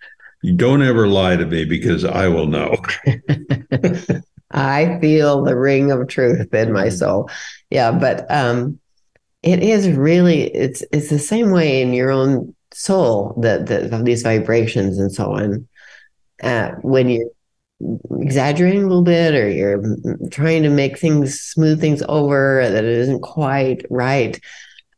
Don't 0.57 0.83
ever 0.83 1.07
lie 1.07 1.37
to 1.37 1.47
me 1.47 1.65
because 1.65 2.05
I 2.05 2.29
will 2.29 2.47
know. 2.47 2.77
I 4.51 4.99
feel 5.01 5.43
the 5.43 5.57
ring 5.57 5.91
of 5.91 6.07
truth 6.09 6.53
in 6.55 6.73
my 6.73 6.89
soul. 6.89 7.31
Yeah, 7.71 7.93
but 7.93 8.31
um 8.31 8.79
it 9.43 9.63
is 9.63 9.89
really 9.91 10.45
it's 10.55 10.83
it's 10.93 11.11
the 11.11 11.19
same 11.19 11.51
way 11.51 11.83
in 11.83 11.93
your 11.93 12.11
own 12.11 12.55
soul 12.73 13.39
that 13.43 13.67
the, 13.67 14.03
these 14.03 14.23
vibrations 14.23 14.99
and 14.99 15.13
so 15.13 15.33
on. 15.33 15.69
Uh, 16.43 16.71
when 16.83 17.09
you're 17.09 17.31
exaggerating 18.21 18.83
a 18.83 18.87
little 18.87 19.03
bit 19.03 19.35
or 19.35 19.49
you're 19.49 19.83
trying 20.31 20.63
to 20.63 20.71
make 20.71 20.99
things 20.99 21.41
smooth 21.41 21.81
things 21.81 22.03
over 22.09 22.67
that 22.69 22.85
it 22.85 22.99
isn't 22.99 23.21
quite 23.21 23.85
right, 23.91 24.41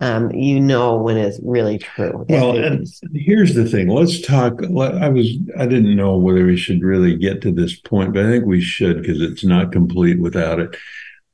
um, 0.00 0.30
you 0.32 0.60
know 0.60 0.96
when 0.96 1.16
it's 1.16 1.40
really 1.42 1.78
true. 1.78 2.26
Well, 2.28 2.56
and 2.56 2.86
here's 3.14 3.54
the 3.54 3.64
thing. 3.64 3.88
Let's 3.88 4.20
talk. 4.20 4.62
I 4.62 5.08
was 5.08 5.28
I 5.58 5.66
didn't 5.66 5.96
know 5.96 6.16
whether 6.16 6.44
we 6.44 6.56
should 6.56 6.82
really 6.82 7.16
get 7.16 7.40
to 7.42 7.52
this 7.52 7.78
point, 7.78 8.12
but 8.12 8.26
I 8.26 8.30
think 8.30 8.44
we 8.44 8.60
should 8.60 9.00
because 9.00 9.20
it's 9.20 9.44
not 9.44 9.72
complete 9.72 10.20
without 10.20 10.60
it. 10.60 10.76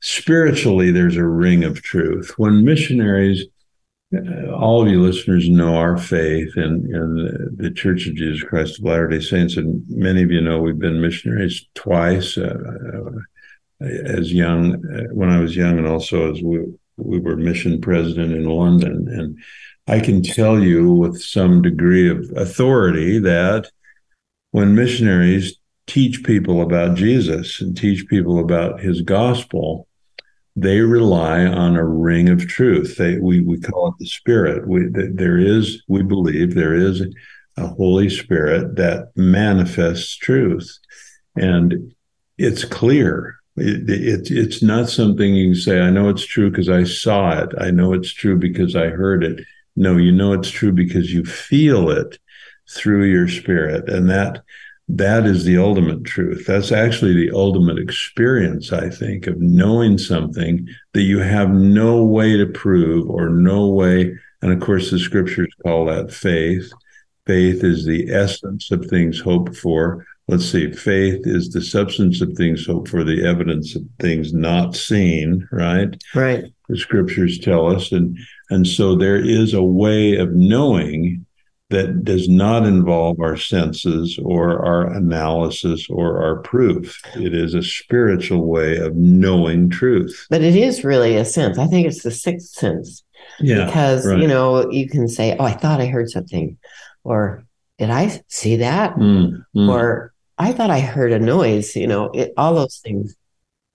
Spiritually, 0.01 0.91
there's 0.91 1.17
a 1.17 1.25
ring 1.25 1.63
of 1.63 1.81
truth. 1.81 2.33
When 2.37 2.63
missionaries, 2.63 3.43
uh, 4.15 4.51
all 4.51 4.81
of 4.81 4.87
you 4.87 5.01
listeners 5.01 5.49
know 5.49 5.75
our 5.75 5.97
faith 5.97 6.55
and 6.55 6.85
and 6.93 7.57
the 7.57 7.71
Church 7.71 8.07
of 8.07 8.15
Jesus 8.15 8.43
Christ 8.43 8.79
of 8.79 8.85
Latter 8.85 9.09
Day 9.09 9.19
Saints, 9.19 9.57
and 9.57 9.83
many 9.89 10.23
of 10.23 10.31
you 10.31 10.41
know 10.41 10.61
we've 10.61 10.79
been 10.79 11.01
missionaries 11.01 11.65
twice. 11.75 12.37
Uh, 12.37 12.55
uh, 12.95 13.19
as 13.81 14.31
young, 14.31 14.75
uh, 14.75 15.13
when 15.13 15.29
I 15.29 15.39
was 15.41 15.57
young, 15.57 15.77
and 15.77 15.87
also 15.87 16.31
as 16.31 16.41
we 16.41 16.59
we 16.97 17.19
were 17.19 17.35
mission 17.35 17.81
president 17.81 18.33
in 18.33 18.45
London, 18.45 19.07
and 19.09 19.37
I 19.87 19.99
can 19.99 20.21
tell 20.23 20.59
you 20.59 20.91
with 20.91 21.21
some 21.21 21.61
degree 21.61 22.09
of 22.09 22.31
authority 22.35 23.19
that 23.19 23.69
when 24.51 24.75
missionaries 24.75 25.57
teach 25.87 26.23
people 26.23 26.61
about 26.61 26.95
Jesus 26.95 27.59
and 27.59 27.75
teach 27.75 28.07
people 28.07 28.39
about 28.39 28.79
his 28.79 29.01
gospel, 29.01 29.87
they 30.55 30.79
rely 30.81 31.45
on 31.45 31.75
a 31.75 31.85
ring 31.85 32.29
of 32.29 32.47
truth. 32.47 32.97
They, 32.97 33.17
we, 33.17 33.41
we 33.41 33.59
call 33.59 33.89
it 33.89 33.95
the 33.99 34.05
spirit. 34.05 34.67
We, 34.67 34.85
there 34.89 35.37
is, 35.37 35.83
we 35.87 36.03
believe 36.03 36.53
there 36.53 36.75
is 36.75 37.01
a 37.57 37.67
Holy 37.67 38.09
Spirit 38.09 38.75
that 38.75 39.11
manifests 39.15 40.15
truth. 40.15 40.77
And 41.35 41.93
it's 42.37 42.63
clear. 42.63 43.37
It, 43.55 43.89
it, 43.89 44.31
it's 44.31 44.63
not 44.63 44.89
something 44.89 45.35
you 45.35 45.53
say, 45.55 45.79
I 45.79 45.91
know 45.91 46.09
it's 46.09 46.25
true 46.25 46.49
because 46.49 46.69
I 46.69 46.83
saw 46.83 47.39
it. 47.39 47.49
I 47.59 47.71
know 47.71 47.93
it's 47.93 48.11
true 48.11 48.37
because 48.37 48.75
I 48.75 48.87
heard 48.87 49.23
it. 49.23 49.45
No, 49.75 49.97
you 49.97 50.11
know 50.11 50.33
it's 50.33 50.49
true 50.49 50.71
because 50.71 51.13
you 51.13 51.23
feel 51.23 51.89
it 51.89 52.17
through 52.69 53.05
your 53.05 53.27
spirit. 53.27 53.89
And 53.89 54.09
that 54.09 54.43
that 54.89 55.25
is 55.25 55.45
the 55.45 55.57
ultimate 55.57 56.03
truth. 56.03 56.45
That's 56.45 56.71
actually 56.71 57.13
the 57.13 57.31
ultimate 57.33 57.79
experience, 57.79 58.73
I 58.73 58.89
think, 58.89 59.27
of 59.27 59.39
knowing 59.39 59.97
something 59.97 60.67
that 60.93 61.03
you 61.03 61.19
have 61.19 61.49
no 61.51 62.03
way 62.03 62.35
to 62.37 62.45
prove 62.47 63.09
or 63.09 63.29
no 63.29 63.69
way. 63.69 64.13
And 64.41 64.51
of 64.51 64.59
course, 64.59 64.91
the 64.91 64.99
scriptures 64.99 65.53
call 65.63 65.85
that 65.85 66.11
faith. 66.11 66.71
Faith 67.25 67.63
is 67.63 67.85
the 67.85 68.11
essence 68.11 68.71
of 68.71 68.85
things 68.85 69.21
hoped 69.21 69.55
for. 69.55 70.05
Let's 70.27 70.45
see, 70.45 70.71
faith 70.71 71.21
is 71.25 71.49
the 71.49 71.61
substance 71.61 72.21
of 72.21 72.31
things 72.33 72.65
hoped 72.65 72.87
for, 72.89 73.03
the 73.03 73.25
evidence 73.25 73.75
of 73.75 73.83
things 73.99 74.33
not 74.33 74.75
seen, 74.75 75.47
right? 75.51 75.89
right. 76.15 76.45
the 76.69 76.77
scriptures 76.77 77.39
tell 77.39 77.67
us 77.75 77.91
and 77.91 78.17
and 78.49 78.67
so 78.67 78.95
there 78.95 79.17
is 79.17 79.53
a 79.53 79.63
way 79.63 80.15
of 80.15 80.31
knowing 80.33 81.25
that 81.69 82.03
does 82.03 82.29
not 82.29 82.65
involve 82.65 83.19
our 83.19 83.35
senses 83.35 84.19
or 84.23 84.63
our 84.65 84.93
analysis 84.93 85.87
or 85.89 86.21
our 86.23 86.37
proof 86.41 87.01
it 87.15 87.33
is 87.33 87.53
a 87.55 87.63
spiritual 87.63 88.45
way 88.45 88.77
of 88.77 88.95
knowing 88.95 89.69
truth 89.69 90.27
But 90.29 90.41
it 90.43 90.55
is 90.55 90.83
really 90.83 91.15
a 91.17 91.25
sense. 91.25 91.57
I 91.57 91.65
think 91.67 91.87
it's 91.87 92.03
the 92.03 92.11
sixth 92.11 92.49
sense. 92.49 93.03
yeah 93.39 93.65
because 93.65 94.05
right. 94.05 94.19
you 94.21 94.27
know 94.27 94.69
you 94.71 94.87
can 94.87 95.07
say 95.07 95.35
oh 95.37 95.45
i 95.45 95.51
thought 95.53 95.81
i 95.81 95.87
heard 95.87 96.09
something 96.09 96.57
or 97.03 97.43
did 97.79 97.89
i 97.89 98.21
see 98.27 98.57
that 98.57 98.95
Mm, 98.95 99.43
mm. 99.55 99.69
or 99.69 100.12
i 100.37 100.51
thought 100.51 100.71
i 100.71 100.79
heard 100.79 101.11
a 101.11 101.19
noise 101.19 101.75
you 101.75 101.87
know 101.87 102.05
it, 102.11 102.33
all 102.37 102.53
those 102.55 102.77
things. 102.79 103.15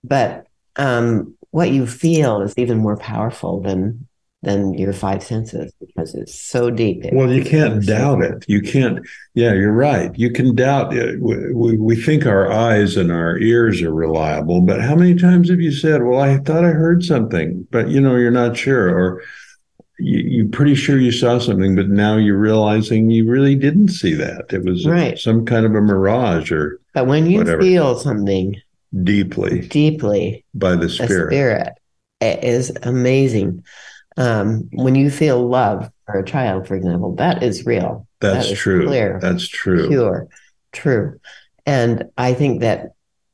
But 0.04 0.46
um 0.76 1.36
what 1.50 1.70
you 1.70 1.86
feel 1.86 2.42
is 2.42 2.54
even 2.56 2.78
more 2.78 2.96
powerful 2.96 3.60
than 3.60 4.06
than 4.42 4.74
your 4.74 4.92
five 4.92 5.20
senses 5.24 5.72
because 5.80 6.14
it's 6.14 6.40
so 6.40 6.70
deep. 6.70 7.04
It- 7.04 7.12
well 7.14 7.32
you 7.32 7.44
can't 7.44 7.84
doubt 7.84 8.22
it. 8.22 8.44
You 8.48 8.62
can't 8.62 9.00
yeah 9.34 9.52
you're 9.52 9.72
right. 9.72 10.16
You 10.16 10.30
can 10.30 10.54
doubt 10.54 10.94
it. 10.94 11.20
We, 11.20 11.76
we 11.76 11.96
think 11.96 12.24
our 12.26 12.50
eyes 12.50 12.96
and 12.96 13.10
our 13.10 13.38
ears 13.38 13.82
are 13.82 13.92
reliable 13.92 14.60
but 14.60 14.80
how 14.80 14.94
many 14.94 15.14
times 15.16 15.50
have 15.50 15.60
you 15.60 15.72
said 15.72 16.02
well 16.04 16.20
i 16.20 16.38
thought 16.38 16.64
i 16.64 16.70
heard 16.70 17.02
something 17.04 17.66
but 17.70 17.88
you 17.88 18.00
know 18.00 18.16
you're 18.16 18.30
not 18.30 18.56
sure 18.56 18.88
or 18.96 19.22
you, 19.98 20.18
you're 20.18 20.48
pretty 20.48 20.74
sure 20.74 20.98
you 20.98 21.12
saw 21.12 21.38
something 21.38 21.74
but 21.74 21.88
now 21.88 22.16
you're 22.16 22.38
realizing 22.38 23.10
you 23.10 23.28
really 23.28 23.54
didn't 23.54 23.88
see 23.88 24.14
that 24.14 24.46
it 24.52 24.64
was 24.64 24.86
Right. 24.86 25.18
some 25.18 25.44
kind 25.44 25.66
of 25.66 25.74
a 25.74 25.80
mirage 25.80 26.50
or 26.52 26.80
but 26.94 27.06
when 27.06 27.26
you 27.30 27.38
Whatever. 27.38 27.62
feel 27.62 27.98
something 27.98 28.56
deeply 29.02 29.66
deeply 29.68 30.44
by 30.54 30.72
the 30.72 30.78
the 30.86 30.88
spirit, 30.88 31.30
spirit 31.32 31.72
it 32.20 32.42
is 32.42 32.72
amazing 32.82 33.62
um 34.16 34.68
when 34.72 34.94
you 34.94 35.10
feel 35.10 35.46
love 35.46 35.90
for 36.06 36.18
a 36.18 36.24
child 36.24 36.66
for 36.66 36.74
example 36.74 37.14
that 37.16 37.42
is 37.42 37.66
real 37.66 38.06
that's 38.20 38.46
that 38.46 38.52
is 38.52 38.58
true 38.58 38.86
clear. 38.86 39.18
that's 39.20 39.46
true 39.46 39.88
pure, 39.88 40.26
true. 40.72 41.20
And 41.66 42.04
I 42.16 42.32
think 42.34 42.62
that 42.62 42.92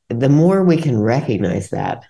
the 0.09 0.29
more 0.29 0.61
we 0.63 0.77
can 0.77 0.99
recognize 0.99 1.69
that, 1.69 2.03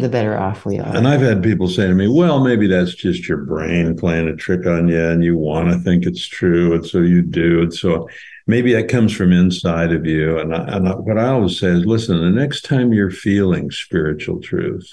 the 0.00 0.08
better 0.08 0.38
off 0.38 0.64
we 0.64 0.78
are. 0.78 0.96
And 0.96 1.06
I've 1.06 1.20
had 1.20 1.42
people 1.42 1.68
say 1.68 1.86
to 1.86 1.94
me, 1.94 2.08
well, 2.08 2.42
maybe 2.42 2.66
that's 2.66 2.94
just 2.94 3.28
your 3.28 3.38
brain 3.38 3.96
playing 3.96 4.28
a 4.28 4.36
trick 4.36 4.66
on 4.66 4.88
you 4.88 5.00
and 5.00 5.22
you 5.24 5.36
want 5.36 5.70
to 5.70 5.78
think 5.78 6.06
it's 6.06 6.26
true. 6.26 6.74
And 6.74 6.86
so 6.86 6.98
you 6.98 7.22
do. 7.22 7.62
And 7.62 7.72
so 7.72 8.08
maybe 8.46 8.72
that 8.72 8.88
comes 8.88 9.14
from 9.14 9.32
inside 9.32 9.92
of 9.92 10.06
you. 10.06 10.38
And, 10.38 10.54
I, 10.54 10.76
and 10.76 10.88
I, 10.88 10.92
what 10.92 11.18
I 11.18 11.28
always 11.28 11.58
say 11.58 11.68
is 11.68 11.86
listen, 11.86 12.20
the 12.20 12.30
next 12.30 12.62
time 12.62 12.92
you're 12.92 13.10
feeling 13.10 13.70
spiritual 13.70 14.40
truth, 14.40 14.92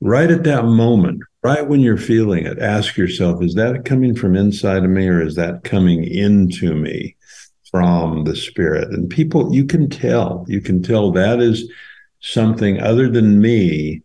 right 0.00 0.30
at 0.30 0.44
that 0.44 0.64
moment, 0.64 1.22
right 1.42 1.66
when 1.66 1.80
you're 1.80 1.96
feeling 1.96 2.46
it, 2.46 2.58
ask 2.58 2.96
yourself, 2.96 3.42
is 3.42 3.54
that 3.54 3.84
coming 3.84 4.14
from 4.14 4.36
inside 4.36 4.84
of 4.84 4.90
me 4.90 5.08
or 5.08 5.22
is 5.22 5.34
that 5.34 5.64
coming 5.64 6.04
into 6.04 6.74
me? 6.74 7.16
From 7.70 8.24
the 8.24 8.34
spirit. 8.34 8.88
And 8.88 9.10
people, 9.10 9.54
you 9.54 9.66
can 9.66 9.90
tell, 9.90 10.46
you 10.48 10.62
can 10.62 10.82
tell 10.82 11.12
that 11.12 11.38
is 11.38 11.70
something 12.20 12.80
other 12.80 13.10
than 13.10 13.42
me 13.42 14.00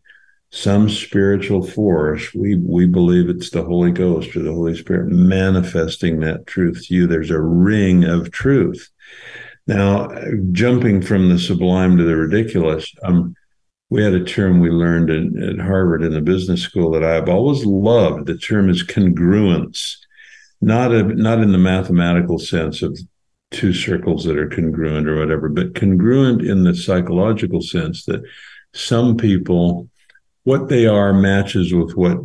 some 0.54 0.88
spiritual 0.88 1.66
force 1.66 2.32
we 2.36 2.54
we 2.58 2.86
believe 2.86 3.28
it's 3.28 3.50
the 3.50 3.63
holy 3.63 3.89
ghost 3.89 4.36
or 4.36 4.44
the 4.44 4.54
holy 4.54 4.78
spirit 4.78 5.08
manifesting 5.10 6.20
that 6.20 6.46
truth 6.46 6.86
to 6.86 6.94
you. 6.94 7.08
There's 7.08 7.32
a 7.32 7.42
ring 7.42 8.04
of 8.04 8.30
truth. 8.30 8.88
Now 9.66 10.10
jumping 10.52 11.02
from 11.02 11.30
the 11.30 11.39
sublime 11.39 11.98
to 11.98 12.04
the 12.04 12.16
ridiculous 12.16 12.94
um 13.02 13.36
we 13.89 14.04
had 14.04 14.13
a 14.13 14.24
term 14.24 14.60
we 14.60 14.70
learned 14.70 15.10
in, 15.10 15.42
at 15.42 15.66
harvard 15.66 16.04
in 16.04 16.13
the 16.13 16.22
business 16.22 16.62
school 16.62 16.92
that 16.92 17.04
i've 17.04 17.30
always 17.30 17.66
loved. 17.66 18.28
The 18.28 18.38
term 18.38 18.70
is 18.70 18.84
congruence. 18.84 19.96
Not 20.62 20.92
a 20.92 21.02
not 21.02 21.39
in 21.39 21.52
the 21.52 21.58
mathematical 21.58 22.38
sense 22.38 22.84
of 22.84 22.96
two 23.50 23.74
circles 23.74 24.24
that 24.26 24.38
are 24.38 24.50
congruent 24.50 25.08
or 25.08 25.16
whatever 25.16 25.50
but 25.50 25.74
congruent 25.74 26.44
in 26.44 26.63
the 26.63 26.76
psychological 26.76 27.62
sense 27.63 28.06
that 28.06 28.22
some 28.76 29.18
people 29.18 29.89
what 30.43 30.69
they 30.69 30.86
are 30.88 31.13
matches 31.13 31.73
with 31.73 31.95
what 31.95 32.17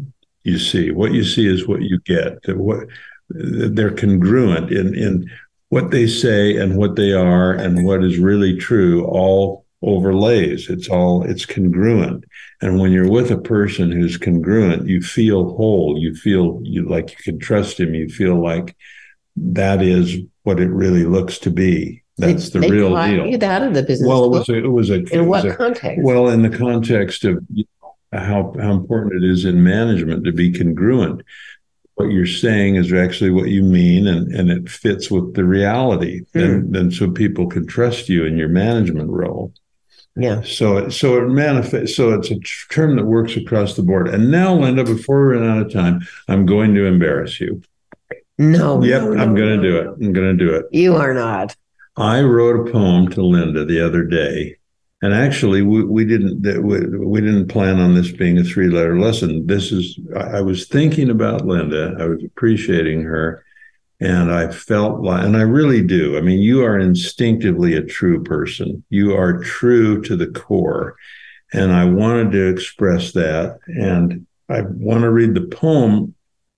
you 0.44 0.58
see. 0.58 0.90
What 0.90 1.12
you 1.12 1.24
see 1.24 1.46
is 1.46 1.66
what 1.68 1.82
you 1.82 1.98
get. 2.00 2.38
What 2.56 2.86
they're 3.30 3.94
congruent 3.94 4.70
in 4.72 4.94
in 4.94 5.30
what 5.68 5.90
they 5.90 6.06
say 6.06 6.56
and 6.56 6.76
what 6.78 6.96
they 6.96 7.12
are 7.12 7.52
and 7.52 7.84
what 7.84 8.02
is 8.02 8.18
really 8.18 8.56
true 8.56 9.04
all 9.06 9.66
overlays. 9.82 10.68
It's 10.70 10.88
all 10.88 11.22
it's 11.22 11.44
congruent. 11.46 12.24
And 12.62 12.80
when 12.80 12.90
you're 12.90 13.10
with 13.10 13.30
a 13.30 13.38
person 13.38 13.92
who's 13.92 14.16
congruent, 14.16 14.88
you 14.88 15.00
feel 15.02 15.54
whole. 15.56 15.96
You 15.98 16.14
feel 16.14 16.60
you 16.64 16.88
like 16.88 17.10
you 17.10 17.16
can 17.22 17.38
trust 17.38 17.78
him. 17.78 17.94
You 17.94 18.08
feel 18.08 18.42
like 18.42 18.74
that 19.36 19.82
is 19.82 20.16
what 20.42 20.58
it 20.58 20.70
really 20.70 21.04
looks 21.04 21.38
to 21.40 21.50
be. 21.50 22.02
That's 22.16 22.48
They- 22.50 22.58
the 22.60 22.66
they 22.66 22.72
real 22.72 22.96
deal. 22.96 23.26
you 23.26 23.38
that 23.38 23.62
in 23.62 23.74
the 23.74 23.82
business 23.84 24.08
Well, 24.08 24.24
it 24.24 24.30
was 24.30 24.48
a, 24.48 24.56
it 24.56 24.72
was 24.72 24.90
a 24.90 25.04
in 25.14 25.26
what 25.28 25.44
a- 25.44 25.54
context? 25.54 26.02
well, 26.02 26.28
in 26.30 26.42
the 26.42 26.50
context 26.50 27.24
of 27.24 27.44
how 28.12 28.54
how 28.60 28.72
important 28.72 29.22
it 29.22 29.30
is 29.30 29.44
in 29.44 29.62
management 29.62 30.24
to 30.24 30.32
be 30.32 30.52
congruent. 30.52 31.22
What 31.94 32.10
you're 32.10 32.26
saying 32.26 32.76
is 32.76 32.92
actually 32.92 33.30
what 33.30 33.48
you 33.48 33.62
mean, 33.62 34.06
and, 34.06 34.32
and 34.32 34.50
it 34.50 34.68
fits 34.68 35.10
with 35.10 35.34
the 35.34 35.44
reality. 35.44 36.20
Hmm. 36.32 36.38
Then, 36.38 36.72
then 36.72 36.90
so 36.90 37.10
people 37.10 37.48
can 37.48 37.66
trust 37.66 38.08
you 38.08 38.24
in 38.24 38.36
your 38.36 38.48
management 38.48 39.10
role. 39.10 39.52
Yeah. 40.16 40.42
So 40.42 40.78
it 40.78 40.90
so 40.92 41.18
it 41.18 41.28
manifests. 41.28 41.96
So 41.96 42.12
it's 42.12 42.30
a 42.30 42.38
term 42.70 42.96
that 42.96 43.04
works 43.04 43.36
across 43.36 43.76
the 43.76 43.82
board. 43.82 44.08
And 44.08 44.30
now, 44.30 44.54
Linda, 44.54 44.84
before 44.84 45.28
we 45.28 45.36
run 45.36 45.48
out 45.48 45.66
of 45.66 45.72
time, 45.72 46.00
I'm 46.26 46.44
going 46.44 46.74
to 46.74 46.86
embarrass 46.86 47.40
you. 47.40 47.62
No. 48.36 48.82
yep, 48.82 49.02
no, 49.02 49.12
I'm 49.12 49.34
no, 49.34 49.40
going 49.40 49.48
to 49.48 49.56
no, 49.56 49.62
do 49.62 49.78
it. 49.78 49.86
I'm 49.86 50.12
going 50.12 50.38
to 50.38 50.44
do 50.44 50.54
it. 50.54 50.66
You 50.72 50.96
are 50.96 51.14
not. 51.14 51.56
I 51.96 52.22
wrote 52.22 52.68
a 52.68 52.72
poem 52.72 53.08
to 53.08 53.22
Linda 53.22 53.64
the 53.64 53.84
other 53.84 54.04
day, 54.04 54.57
and 55.00 55.14
actually, 55.14 55.62
we, 55.62 55.84
we 55.84 56.04
didn't 56.04 56.42
we, 56.64 57.20
didn't 57.20 57.48
plan 57.48 57.78
on 57.78 57.94
this 57.94 58.10
being 58.10 58.36
a 58.38 58.44
three 58.44 58.68
letter 58.68 58.98
lesson. 58.98 59.46
This 59.46 59.70
is 59.70 59.98
I 60.16 60.40
was 60.40 60.66
thinking 60.66 61.08
about 61.08 61.46
Linda. 61.46 61.96
I 62.00 62.06
was 62.06 62.24
appreciating 62.24 63.02
her, 63.02 63.44
and 64.00 64.32
I 64.32 64.50
felt 64.50 65.00
like, 65.00 65.24
and 65.24 65.36
I 65.36 65.42
really 65.42 65.82
do. 65.82 66.18
I 66.18 66.20
mean, 66.20 66.40
you 66.40 66.64
are 66.64 66.76
instinctively 66.76 67.74
a 67.74 67.84
true 67.84 68.24
person. 68.24 68.82
You 68.90 69.14
are 69.14 69.38
true 69.38 70.02
to 70.02 70.16
the 70.16 70.26
core, 70.26 70.96
and 71.52 71.72
I 71.72 71.84
wanted 71.84 72.32
to 72.32 72.48
express 72.48 73.12
that. 73.12 73.60
And 73.68 74.26
I 74.48 74.62
want 74.62 75.02
to 75.02 75.10
read 75.12 75.34
the 75.34 75.46
poem, 75.46 76.16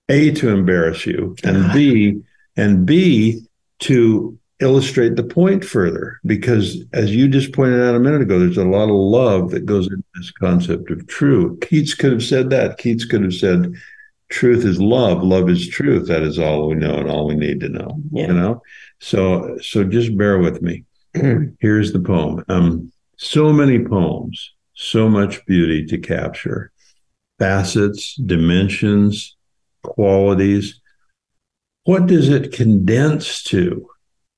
a 0.09 0.31
to 0.31 0.49
embarrass 0.49 1.05
you, 1.05 1.35
and 1.43 1.71
b 1.71 2.21
and 2.57 2.87
b 2.87 3.41
to 3.81 4.39
illustrate 4.61 5.15
the 5.15 5.23
point 5.23 5.65
further 5.65 6.19
because 6.25 6.83
as 6.93 7.13
you 7.15 7.27
just 7.27 7.51
pointed 7.53 7.81
out 7.81 7.95
a 7.95 7.99
minute 7.99 8.21
ago 8.21 8.39
there's 8.39 8.57
a 8.57 8.63
lot 8.65 8.89
of 8.89 8.95
love 8.95 9.51
that 9.51 9.65
goes 9.65 9.87
into 9.87 10.03
this 10.15 10.31
concept 10.31 10.89
of 10.91 11.05
true 11.07 11.57
keats 11.59 11.93
could 11.93 12.11
have 12.11 12.23
said 12.23 12.49
that. 12.49 12.77
Keats 12.77 13.05
could 13.05 13.23
have 13.23 13.33
said 13.33 13.73
truth 14.29 14.63
is 14.63 14.79
love. 14.79 15.23
Love 15.23 15.49
is 15.49 15.67
truth. 15.67 16.07
That 16.07 16.21
is 16.23 16.39
all 16.39 16.67
we 16.69 16.75
know 16.75 16.95
and 16.95 17.09
all 17.09 17.27
we 17.27 17.35
need 17.35 17.59
to 17.61 17.69
know 17.69 17.99
Yeah. 18.11 18.27
you 18.27 18.33
know? 18.33 18.61
So 18.99 19.57
so 19.61 19.83
just 19.83 20.15
bear 20.17 20.37
with 20.39 20.61
me. 20.61 20.85
Here's 21.59 21.91
the 21.91 21.99
poem. 21.99 22.43
Um 22.47 22.91
so 23.17 23.51
many 23.51 23.83
poems 23.83 24.53
so 24.73 25.09
much 25.09 25.45
beauty 25.45 25.85
to 25.85 25.97
capture. 25.97 26.71
Facets 27.39 28.15
dimensions 28.15 29.35
qualities. 29.83 30.79
What 31.83 32.05
does 32.05 32.29
it 32.29 32.51
condense 32.51 33.43
to 33.45 33.87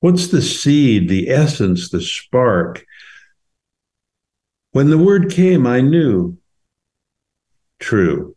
What's 0.04 0.26
the 0.26 0.42
seed, 0.42 1.08
the 1.08 1.30
essence, 1.30 1.88
the 1.88 2.02
spark? 2.02 2.84
When 4.72 4.90
the 4.90 4.98
word 4.98 5.30
came, 5.32 5.66
I 5.66 5.80
knew 5.80 6.36
true, 7.80 8.36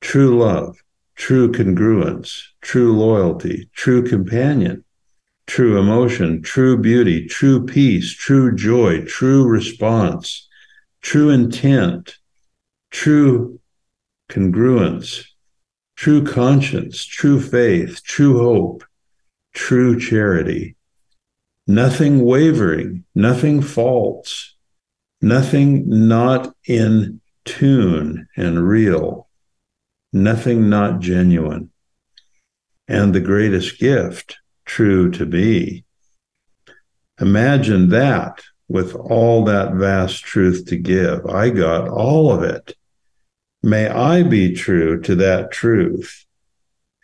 true 0.00 0.36
love, 0.40 0.82
true 1.14 1.52
congruence, 1.52 2.42
true 2.62 2.98
loyalty, 2.98 3.70
true 3.76 4.02
companion, 4.02 4.84
true 5.46 5.78
emotion, 5.78 6.42
true 6.42 6.76
beauty, 6.76 7.28
true 7.28 7.64
peace, 7.64 8.12
true 8.12 8.52
joy, 8.52 9.04
true 9.04 9.46
response, 9.46 10.48
true 11.00 11.30
intent, 11.30 12.16
true 12.90 13.60
congruence, 14.28 15.26
true 15.94 16.24
conscience, 16.24 17.04
true 17.04 17.40
faith, 17.40 18.02
true 18.02 18.36
hope 18.40 18.82
true 19.52 19.98
charity, 19.98 20.76
nothing 21.66 22.24
wavering, 22.24 23.04
nothing 23.14 23.62
false, 23.62 24.54
nothing 25.20 26.08
not 26.08 26.54
in 26.66 27.20
tune 27.44 28.28
and 28.36 28.68
real, 28.68 29.28
nothing 30.12 30.68
not 30.68 31.00
genuine. 31.00 31.70
And 32.88 33.14
the 33.14 33.20
greatest 33.20 33.78
gift, 33.78 34.38
true 34.64 35.10
to 35.12 35.26
be. 35.26 35.84
Imagine 37.20 37.90
that 37.90 38.42
with 38.68 38.94
all 38.94 39.44
that 39.44 39.74
vast 39.74 40.24
truth 40.24 40.66
to 40.66 40.76
give. 40.76 41.26
I 41.26 41.50
got 41.50 41.88
all 41.88 42.32
of 42.32 42.42
it. 42.42 42.76
May 43.62 43.88
I 43.88 44.22
be 44.22 44.54
true 44.54 45.00
to 45.02 45.14
that 45.16 45.50
truth 45.50 46.24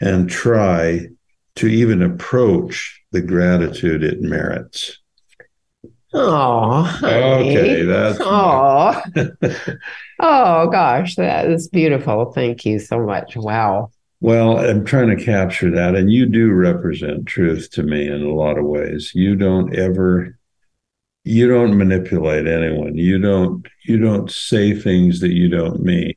and 0.01 0.31
try 0.31 1.09
to 1.57 1.67
even 1.69 2.03
approach 2.03 3.03
the 3.13 3.21
gratitude 3.23 4.03
it 4.05 4.21
merits. 4.21 4.99
Oh, 6.13 6.99
Okay, 7.03 7.83
that's 7.83 8.19
oh, 8.21 9.01
oh 10.21 10.69
gosh, 10.69 11.17
that 11.17 11.47
is 11.51 11.69
beautiful. 11.69 12.33
Thank 12.33 12.65
you 12.65 12.79
so 12.79 13.01
much. 13.05 13.37
Wow. 13.37 13.91
well, 14.21 14.59
I'm 14.59 14.85
trying 14.85 15.17
to 15.17 15.23
capture 15.25 15.71
that, 15.73 15.95
and 15.95 16.11
you 16.11 16.27
do 16.27 16.51
represent 16.53 17.27
truth 17.27 17.71
to 17.73 17.83
me 17.83 18.07
in 18.09 18.23
a 18.23 18.33
lot 18.35 18.59
of 18.59 18.65
ways. 18.65 19.13
You 19.15 19.37
don't 19.37 19.75
ever, 19.77 20.39
you 21.25 21.49
don't 21.49 21.77
manipulate 21.79 22.47
anyone. 22.47 22.97
You 22.97 23.19
don't, 23.19 23.67
you 23.85 23.99
don't 23.99 24.31
say 24.31 24.75
things 24.75 25.21
that 25.21 25.33
you 25.33 25.49
don't 25.49 25.83
mean. 25.83 26.15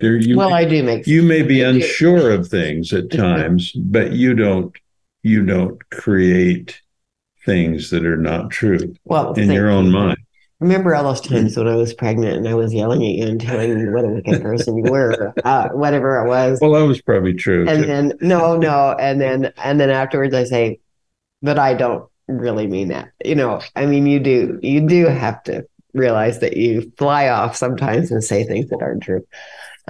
There, 0.00 0.16
you 0.16 0.36
well, 0.36 0.54
I 0.54 0.64
do 0.64 0.82
make 0.82 1.06
you 1.06 1.22
may 1.22 1.42
be 1.42 1.64
I 1.64 1.72
do. 1.72 1.76
unsure 1.78 2.30
of 2.30 2.48
things 2.48 2.92
at 2.92 3.10
times, 3.12 3.72
but 3.72 4.12
you 4.12 4.34
don't, 4.34 4.74
you 5.22 5.44
don't 5.44 5.78
create 5.90 6.80
things 7.44 7.90
that 7.90 8.04
are 8.04 8.16
not 8.16 8.50
true 8.50 8.94
well 9.04 9.32
in 9.34 9.50
your 9.50 9.70
you. 9.70 9.76
own 9.76 9.90
mind. 9.90 10.18
Remember 10.58 10.94
all 10.94 11.04
those 11.04 11.22
times 11.22 11.56
when 11.56 11.66
I 11.68 11.74
was 11.74 11.94
pregnant 11.94 12.36
and 12.36 12.46
I 12.46 12.54
was 12.54 12.74
yelling 12.74 13.02
at 13.02 13.12
you 13.12 13.26
and 13.26 13.40
telling 13.40 13.78
you 13.78 13.92
what 13.92 14.04
a 14.04 14.08
wicked 14.08 14.42
person 14.42 14.76
you 14.76 14.90
were, 14.90 15.32
uh, 15.42 15.68
whatever 15.70 16.22
it 16.22 16.28
was. 16.28 16.58
Well, 16.60 16.72
that 16.72 16.86
was 16.86 17.00
probably 17.00 17.32
true. 17.32 17.66
and 17.66 17.82
too. 17.82 17.86
then 17.86 18.12
no, 18.20 18.56
no, 18.56 18.94
and 18.98 19.20
then 19.20 19.52
and 19.56 19.80
then 19.80 19.88
afterwards 19.88 20.34
I 20.34 20.44
say, 20.44 20.80
but 21.40 21.58
I 21.58 21.72
don't 21.74 22.06
really 22.28 22.66
mean 22.66 22.88
that. 22.88 23.10
You 23.24 23.36
know, 23.36 23.60
I 23.74 23.86
mean 23.86 24.06
you 24.06 24.20
do 24.20 24.58
you 24.62 24.86
do 24.86 25.06
have 25.06 25.42
to 25.44 25.66
realize 25.94 26.40
that 26.40 26.56
you 26.56 26.92
fly 26.98 27.28
off 27.28 27.56
sometimes 27.56 28.10
and 28.10 28.22
say 28.22 28.44
things 28.44 28.68
that 28.68 28.82
aren't 28.82 29.02
true. 29.02 29.24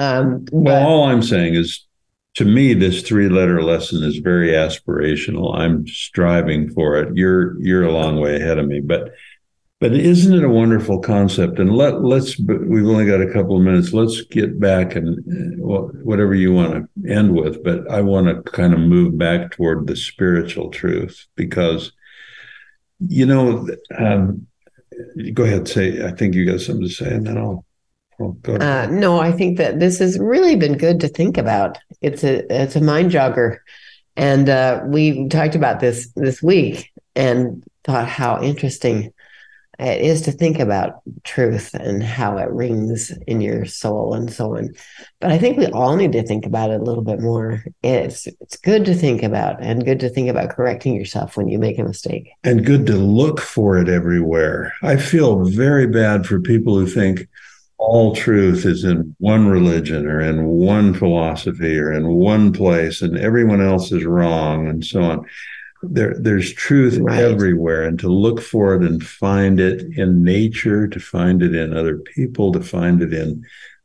Um, 0.00 0.46
Well, 0.50 0.88
all 0.88 1.04
I'm 1.04 1.22
saying 1.22 1.54
is, 1.54 1.86
to 2.36 2.44
me, 2.46 2.72
this 2.72 3.02
three-letter 3.02 3.62
lesson 3.62 4.02
is 4.02 4.16
very 4.16 4.48
aspirational. 4.48 5.58
I'm 5.58 5.86
striving 5.86 6.70
for 6.70 6.96
it. 6.96 7.14
You're 7.14 7.60
you're 7.60 7.84
a 7.84 7.92
long 7.92 8.18
way 8.18 8.36
ahead 8.36 8.58
of 8.58 8.66
me, 8.66 8.80
but 8.80 9.12
but 9.78 9.92
isn't 9.92 10.34
it 10.34 10.44
a 10.44 10.48
wonderful 10.48 11.00
concept? 11.00 11.58
And 11.58 11.76
let 11.76 12.02
let's 12.02 12.38
we've 12.38 12.86
only 12.86 13.04
got 13.04 13.20
a 13.20 13.30
couple 13.30 13.56
of 13.56 13.62
minutes. 13.62 13.92
Let's 13.92 14.22
get 14.22 14.58
back 14.58 14.96
and 14.96 15.18
uh, 15.18 15.56
well, 15.58 15.90
whatever 16.02 16.34
you 16.34 16.54
want 16.54 16.88
to 17.04 17.12
end 17.12 17.34
with. 17.34 17.62
But 17.62 17.90
I 17.90 18.00
want 18.00 18.26
to 18.28 18.50
kind 18.52 18.72
of 18.72 18.80
move 18.80 19.18
back 19.18 19.50
toward 19.50 19.86
the 19.86 19.96
spiritual 19.96 20.70
truth 20.70 21.26
because 21.36 21.92
you 23.00 23.26
know. 23.26 23.68
Um, 23.98 24.46
go 25.32 25.44
ahead, 25.44 25.68
say. 25.68 26.04
I 26.06 26.12
think 26.12 26.34
you 26.34 26.46
got 26.46 26.60
something 26.60 26.86
to 26.86 26.92
say, 26.92 27.12
and 27.12 27.26
then 27.26 27.36
I'll. 27.36 27.64
I'll. 28.20 28.36
Uh, 28.46 28.86
no, 28.86 29.20
I 29.20 29.32
think 29.32 29.58
that 29.58 29.80
this 29.80 29.98
has 29.98 30.18
really 30.18 30.56
been 30.56 30.76
good 30.76 31.00
to 31.00 31.08
think 31.08 31.38
about. 31.38 31.78
It's 32.00 32.24
a 32.24 32.44
it's 32.54 32.76
a 32.76 32.80
mind 32.80 33.10
jogger, 33.10 33.58
and 34.16 34.48
uh, 34.48 34.82
we 34.86 35.28
talked 35.28 35.54
about 35.54 35.80
this 35.80 36.10
this 36.16 36.42
week 36.42 36.90
and 37.16 37.64
thought 37.84 38.08
how 38.08 38.42
interesting 38.42 39.12
it 39.80 40.02
is 40.02 40.20
to 40.22 40.32
think 40.32 40.58
about 40.58 41.00
truth 41.24 41.72
and 41.72 42.02
how 42.02 42.36
it 42.36 42.50
rings 42.50 43.12
in 43.26 43.40
your 43.40 43.64
soul 43.64 44.12
and 44.12 44.30
so 44.30 44.56
on. 44.56 44.74
But 45.20 45.32
I 45.32 45.38
think 45.38 45.56
we 45.56 45.66
all 45.68 45.96
need 45.96 46.12
to 46.12 46.22
think 46.22 46.44
about 46.44 46.70
it 46.70 46.80
a 46.80 46.84
little 46.84 47.02
bit 47.02 47.20
more. 47.20 47.64
It's 47.82 48.26
it's 48.26 48.56
good 48.58 48.84
to 48.84 48.94
think 48.94 49.22
about 49.22 49.62
and 49.62 49.84
good 49.84 50.00
to 50.00 50.10
think 50.10 50.28
about 50.28 50.50
correcting 50.50 50.94
yourself 50.94 51.36
when 51.36 51.48
you 51.48 51.58
make 51.58 51.78
a 51.78 51.84
mistake. 51.84 52.30
and 52.44 52.66
good 52.66 52.86
to 52.86 52.96
look 52.96 53.40
for 53.40 53.78
it 53.78 53.88
everywhere. 53.88 54.74
I 54.82 54.96
feel 54.96 55.44
very 55.44 55.86
bad 55.86 56.26
for 56.26 56.40
people 56.40 56.78
who 56.78 56.86
think 56.86 57.26
all 57.80 58.14
truth 58.14 58.66
is 58.66 58.84
in 58.84 59.16
one 59.18 59.48
religion 59.48 60.06
or 60.06 60.20
in 60.20 60.44
one 60.44 60.92
philosophy 60.92 61.78
or 61.78 61.90
in 61.92 62.06
one 62.06 62.52
place 62.52 63.00
and 63.00 63.16
everyone 63.16 63.62
else 63.62 63.90
is 63.90 64.04
wrong 64.04 64.68
and 64.68 64.84
so 64.84 65.02
on. 65.02 65.26
There, 65.82 66.14
there's 66.20 66.52
truth 66.52 66.98
Right. 66.98 67.24
everywhere, 67.24 67.84
and 67.84 67.98
to 68.00 68.08
look 68.08 68.42
for 68.42 68.74
it 68.74 68.82
and 68.82 69.02
find 69.02 69.58
it 69.58 69.80
in 69.96 70.22
nature, 70.22 70.86
to 70.86 71.00
find 71.00 71.42
it 71.42 71.54
in 71.54 71.74
other 71.74 71.96
people, 71.96 72.52
to 72.52 72.60
find 72.60 73.00
it 73.02 73.14
in 73.14 73.42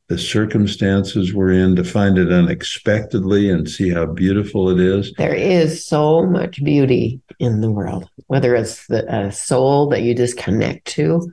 the 0.10 0.18
circumstances 0.18 1.34
we're 1.34 1.54
in, 1.54 1.78
to 1.78 1.86
find 1.86 2.18
it 2.18 2.34
unexpectedly 2.34 3.50
and 3.50 3.70
see 3.70 3.90
how 3.90 4.06
beautiful 4.08 4.70
it 4.70 4.80
is. 4.80 5.14
There 5.18 5.34
is 5.34 5.86
so 5.86 6.26
much 6.26 6.62
beauty 6.66 7.22
in 7.40 7.62
the 7.62 7.72
world, 7.72 8.10
whether 8.28 8.56
it's 8.56 8.86
the 8.88 9.06
a 9.12 9.32
soul 9.32 9.88
that 9.90 10.02
you 10.02 10.14
just 10.14 10.38
connect 10.38 10.86
to 10.90 11.32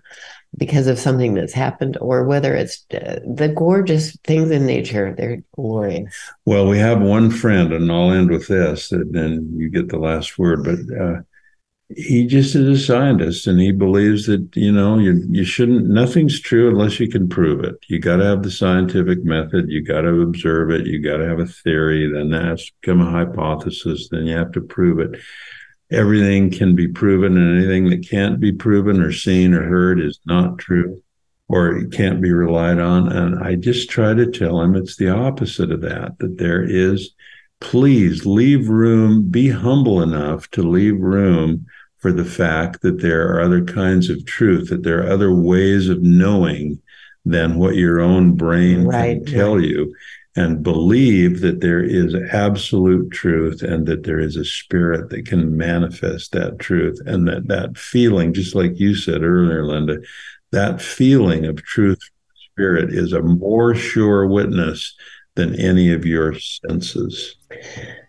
because 0.57 0.87
of 0.87 0.99
something 0.99 1.35
that's 1.35 1.53
happened, 1.53 1.97
or 2.01 2.25
whether 2.25 2.55
it's 2.55 2.85
uh, 2.93 3.21
the 3.27 3.49
gorgeous 3.49 4.17
things 4.25 4.51
in 4.51 4.67
nature. 4.67 5.15
They're 5.17 5.43
glorious. 5.55 6.15
Well, 6.45 6.69
we 6.69 6.79
have 6.79 7.01
one 7.01 7.31
friend, 7.31 7.73
and 7.73 7.91
I'll 7.91 8.13
end 8.13 8.31
with 8.31 8.49
this, 8.49 8.93
and 8.93 9.15
then 9.15 9.53
you 9.57 9.71
get 9.71 9.89
the 9.89 9.99
last 9.99 10.39
word. 10.39 10.65
But 10.65 11.01
uh, 11.01 11.23
he 11.97 12.27
just 12.27 12.55
is 12.55 12.67
a 12.67 12.85
scientist 12.85 13.47
and 13.47 13.61
he 13.61 13.73
believes 13.73 14.27
that 14.27 14.49
you 14.55 14.73
know 14.73 14.99
you 14.99 15.25
you 15.31 15.45
shouldn't 15.45 15.89
nothing's 15.89 16.41
true 16.41 16.69
unless 16.69 17.01
you 17.01 17.09
can 17.09 17.29
prove 17.29 17.63
it 17.65 17.75
you 17.89 17.99
got 17.99 18.17
to 18.17 18.25
have 18.25 18.43
the 18.43 18.51
scientific 18.51 19.25
method 19.25 19.69
you 19.69 19.83
got 19.83 20.03
to 20.03 20.23
observe 20.23 20.71
it 20.71 20.87
you 20.87 21.03
got 21.03 21.19
to 21.19 21.27
have 21.27 21.41
a 21.41 21.47
theory 21.47 22.11
then 22.11 22.31
that's 22.31 22.71
become 22.81 23.01
a 23.01 23.11
hypothesis 23.11 24.09
then 24.11 24.27
you 24.27 24.37
have 24.37 24.53
to 24.53 24.61
prove 24.61 25.01
it 25.01 25.21
everything 25.93 26.51
can 26.51 26.75
be 26.75 26.89
proven 26.89 27.37
and 27.37 27.59
anything 27.59 27.89
that 27.91 28.09
can't 28.09 28.41
be 28.41 28.53
proven 28.53 29.01
or 29.01 29.13
seen 29.13 29.55
or 29.55 29.63
heard 29.63 30.01
is 30.01 30.19
not 30.27 30.59
true 30.59 31.03
or 31.49 31.77
it 31.77 31.93
can't 31.93 32.21
be 32.21 32.33
relied 32.33 32.79
on 32.79 33.11
and 33.13 33.43
i 33.43 33.55
just 33.55 33.91
try 33.91 34.15
to 34.15 34.31
tell 34.31 34.61
him 34.61 34.75
it's 34.75 34.97
the 34.97 35.09
opposite 35.09 35.71
of 35.71 35.81
that 35.81 36.19
that 36.19 36.39
there 36.39 36.63
is 36.63 37.15
please 37.61 38.27
leave 38.27 38.69
room 38.69 39.29
be 39.31 39.51
humble 39.51 40.03
enough 40.03 40.51
to 40.51 40.63
leave 40.63 40.99
room 41.01 41.67
for 42.03 42.13
the 42.13 42.25
fact 42.25 42.83
that 42.83 43.01
there 43.01 43.29
are 43.29 43.41
other 43.41 43.65
kinds 43.65 44.11
of 44.11 44.27
truth, 44.27 44.71
that 44.71 44.83
there 44.83 45.07
are 45.07 45.11
other 45.13 45.33
ways 45.33 45.89
of 45.89 46.03
knowing 46.03 46.83
than 47.25 47.55
what 47.55 47.77
your 47.77 48.01
own 48.01 48.35
brain 48.35 48.85
right, 48.85 49.25
can 49.25 49.33
tell 49.33 49.55
right. 49.55 49.65
you, 49.65 49.95
and 50.35 50.63
believe 50.63 51.41
that 51.41 51.61
there 51.61 51.83
is 51.83 52.15
absolute 52.33 53.11
truth 53.11 53.63
and 53.63 53.87
that 53.87 54.05
there 54.05 54.19
is 54.19 54.37
a 54.37 54.45
spirit 54.45 55.11
that 55.11 55.27
can 55.27 55.57
manifest 55.57 56.33
that 56.33 56.59
truth, 56.59 56.99
and 57.07 57.29
that 57.29 57.49
that 57.49 57.77
feeling, 57.77 58.33
just 58.33 58.55
like 58.55 58.81
you 58.81 58.95
said 58.95 59.23
earlier, 59.23 59.65
Linda, 59.65 59.99
that 60.53 60.81
feeling 60.81 61.45
of 61.45 61.63
truth 61.63 61.99
spirit 62.53 62.93
is 62.93 63.13
a 63.13 63.23
more 63.23 63.75
sure 63.75 64.27
witness 64.27 64.95
than 65.35 65.59
any 65.59 65.93
of 65.93 66.05
your 66.05 66.35
senses. 66.39 67.37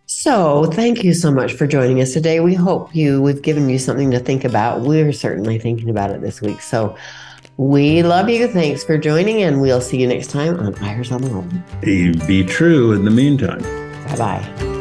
So, 0.05 0.65
thank 0.65 1.03
you 1.03 1.13
so 1.13 1.31
much 1.31 1.53
for 1.53 1.65
joining 1.65 2.01
us 2.01 2.13
today. 2.13 2.41
We 2.41 2.53
hope 2.53 2.93
you 2.93 3.21
we've 3.21 3.41
given 3.41 3.69
you 3.69 3.79
something 3.79 4.12
to 4.12 4.19
think 4.19 4.43
about. 4.43 4.81
We're 4.81 5.13
certainly 5.13 5.57
thinking 5.57 5.89
about 5.89 6.12
it 6.12 6.21
this 6.21 6.41
week. 6.41 6.62
So, 6.62 6.95
we 7.57 8.03
love 8.03 8.29
you. 8.29 8.47
Thanks 8.47 8.83
for 8.83 8.97
joining, 8.97 9.43
and 9.43 9.61
we'll 9.61 9.81
see 9.81 9.99
you 10.01 10.07
next 10.07 10.29
time 10.31 10.59
on 10.59 10.75
Eyres 10.83 11.11
on 11.11 11.21
the 11.21 11.29
World. 11.29 11.51
Be 11.81 12.43
true 12.43 12.93
in 12.93 13.05
the 13.05 13.11
meantime. 13.11 13.61
Bye 14.07 14.17
bye. 14.17 14.79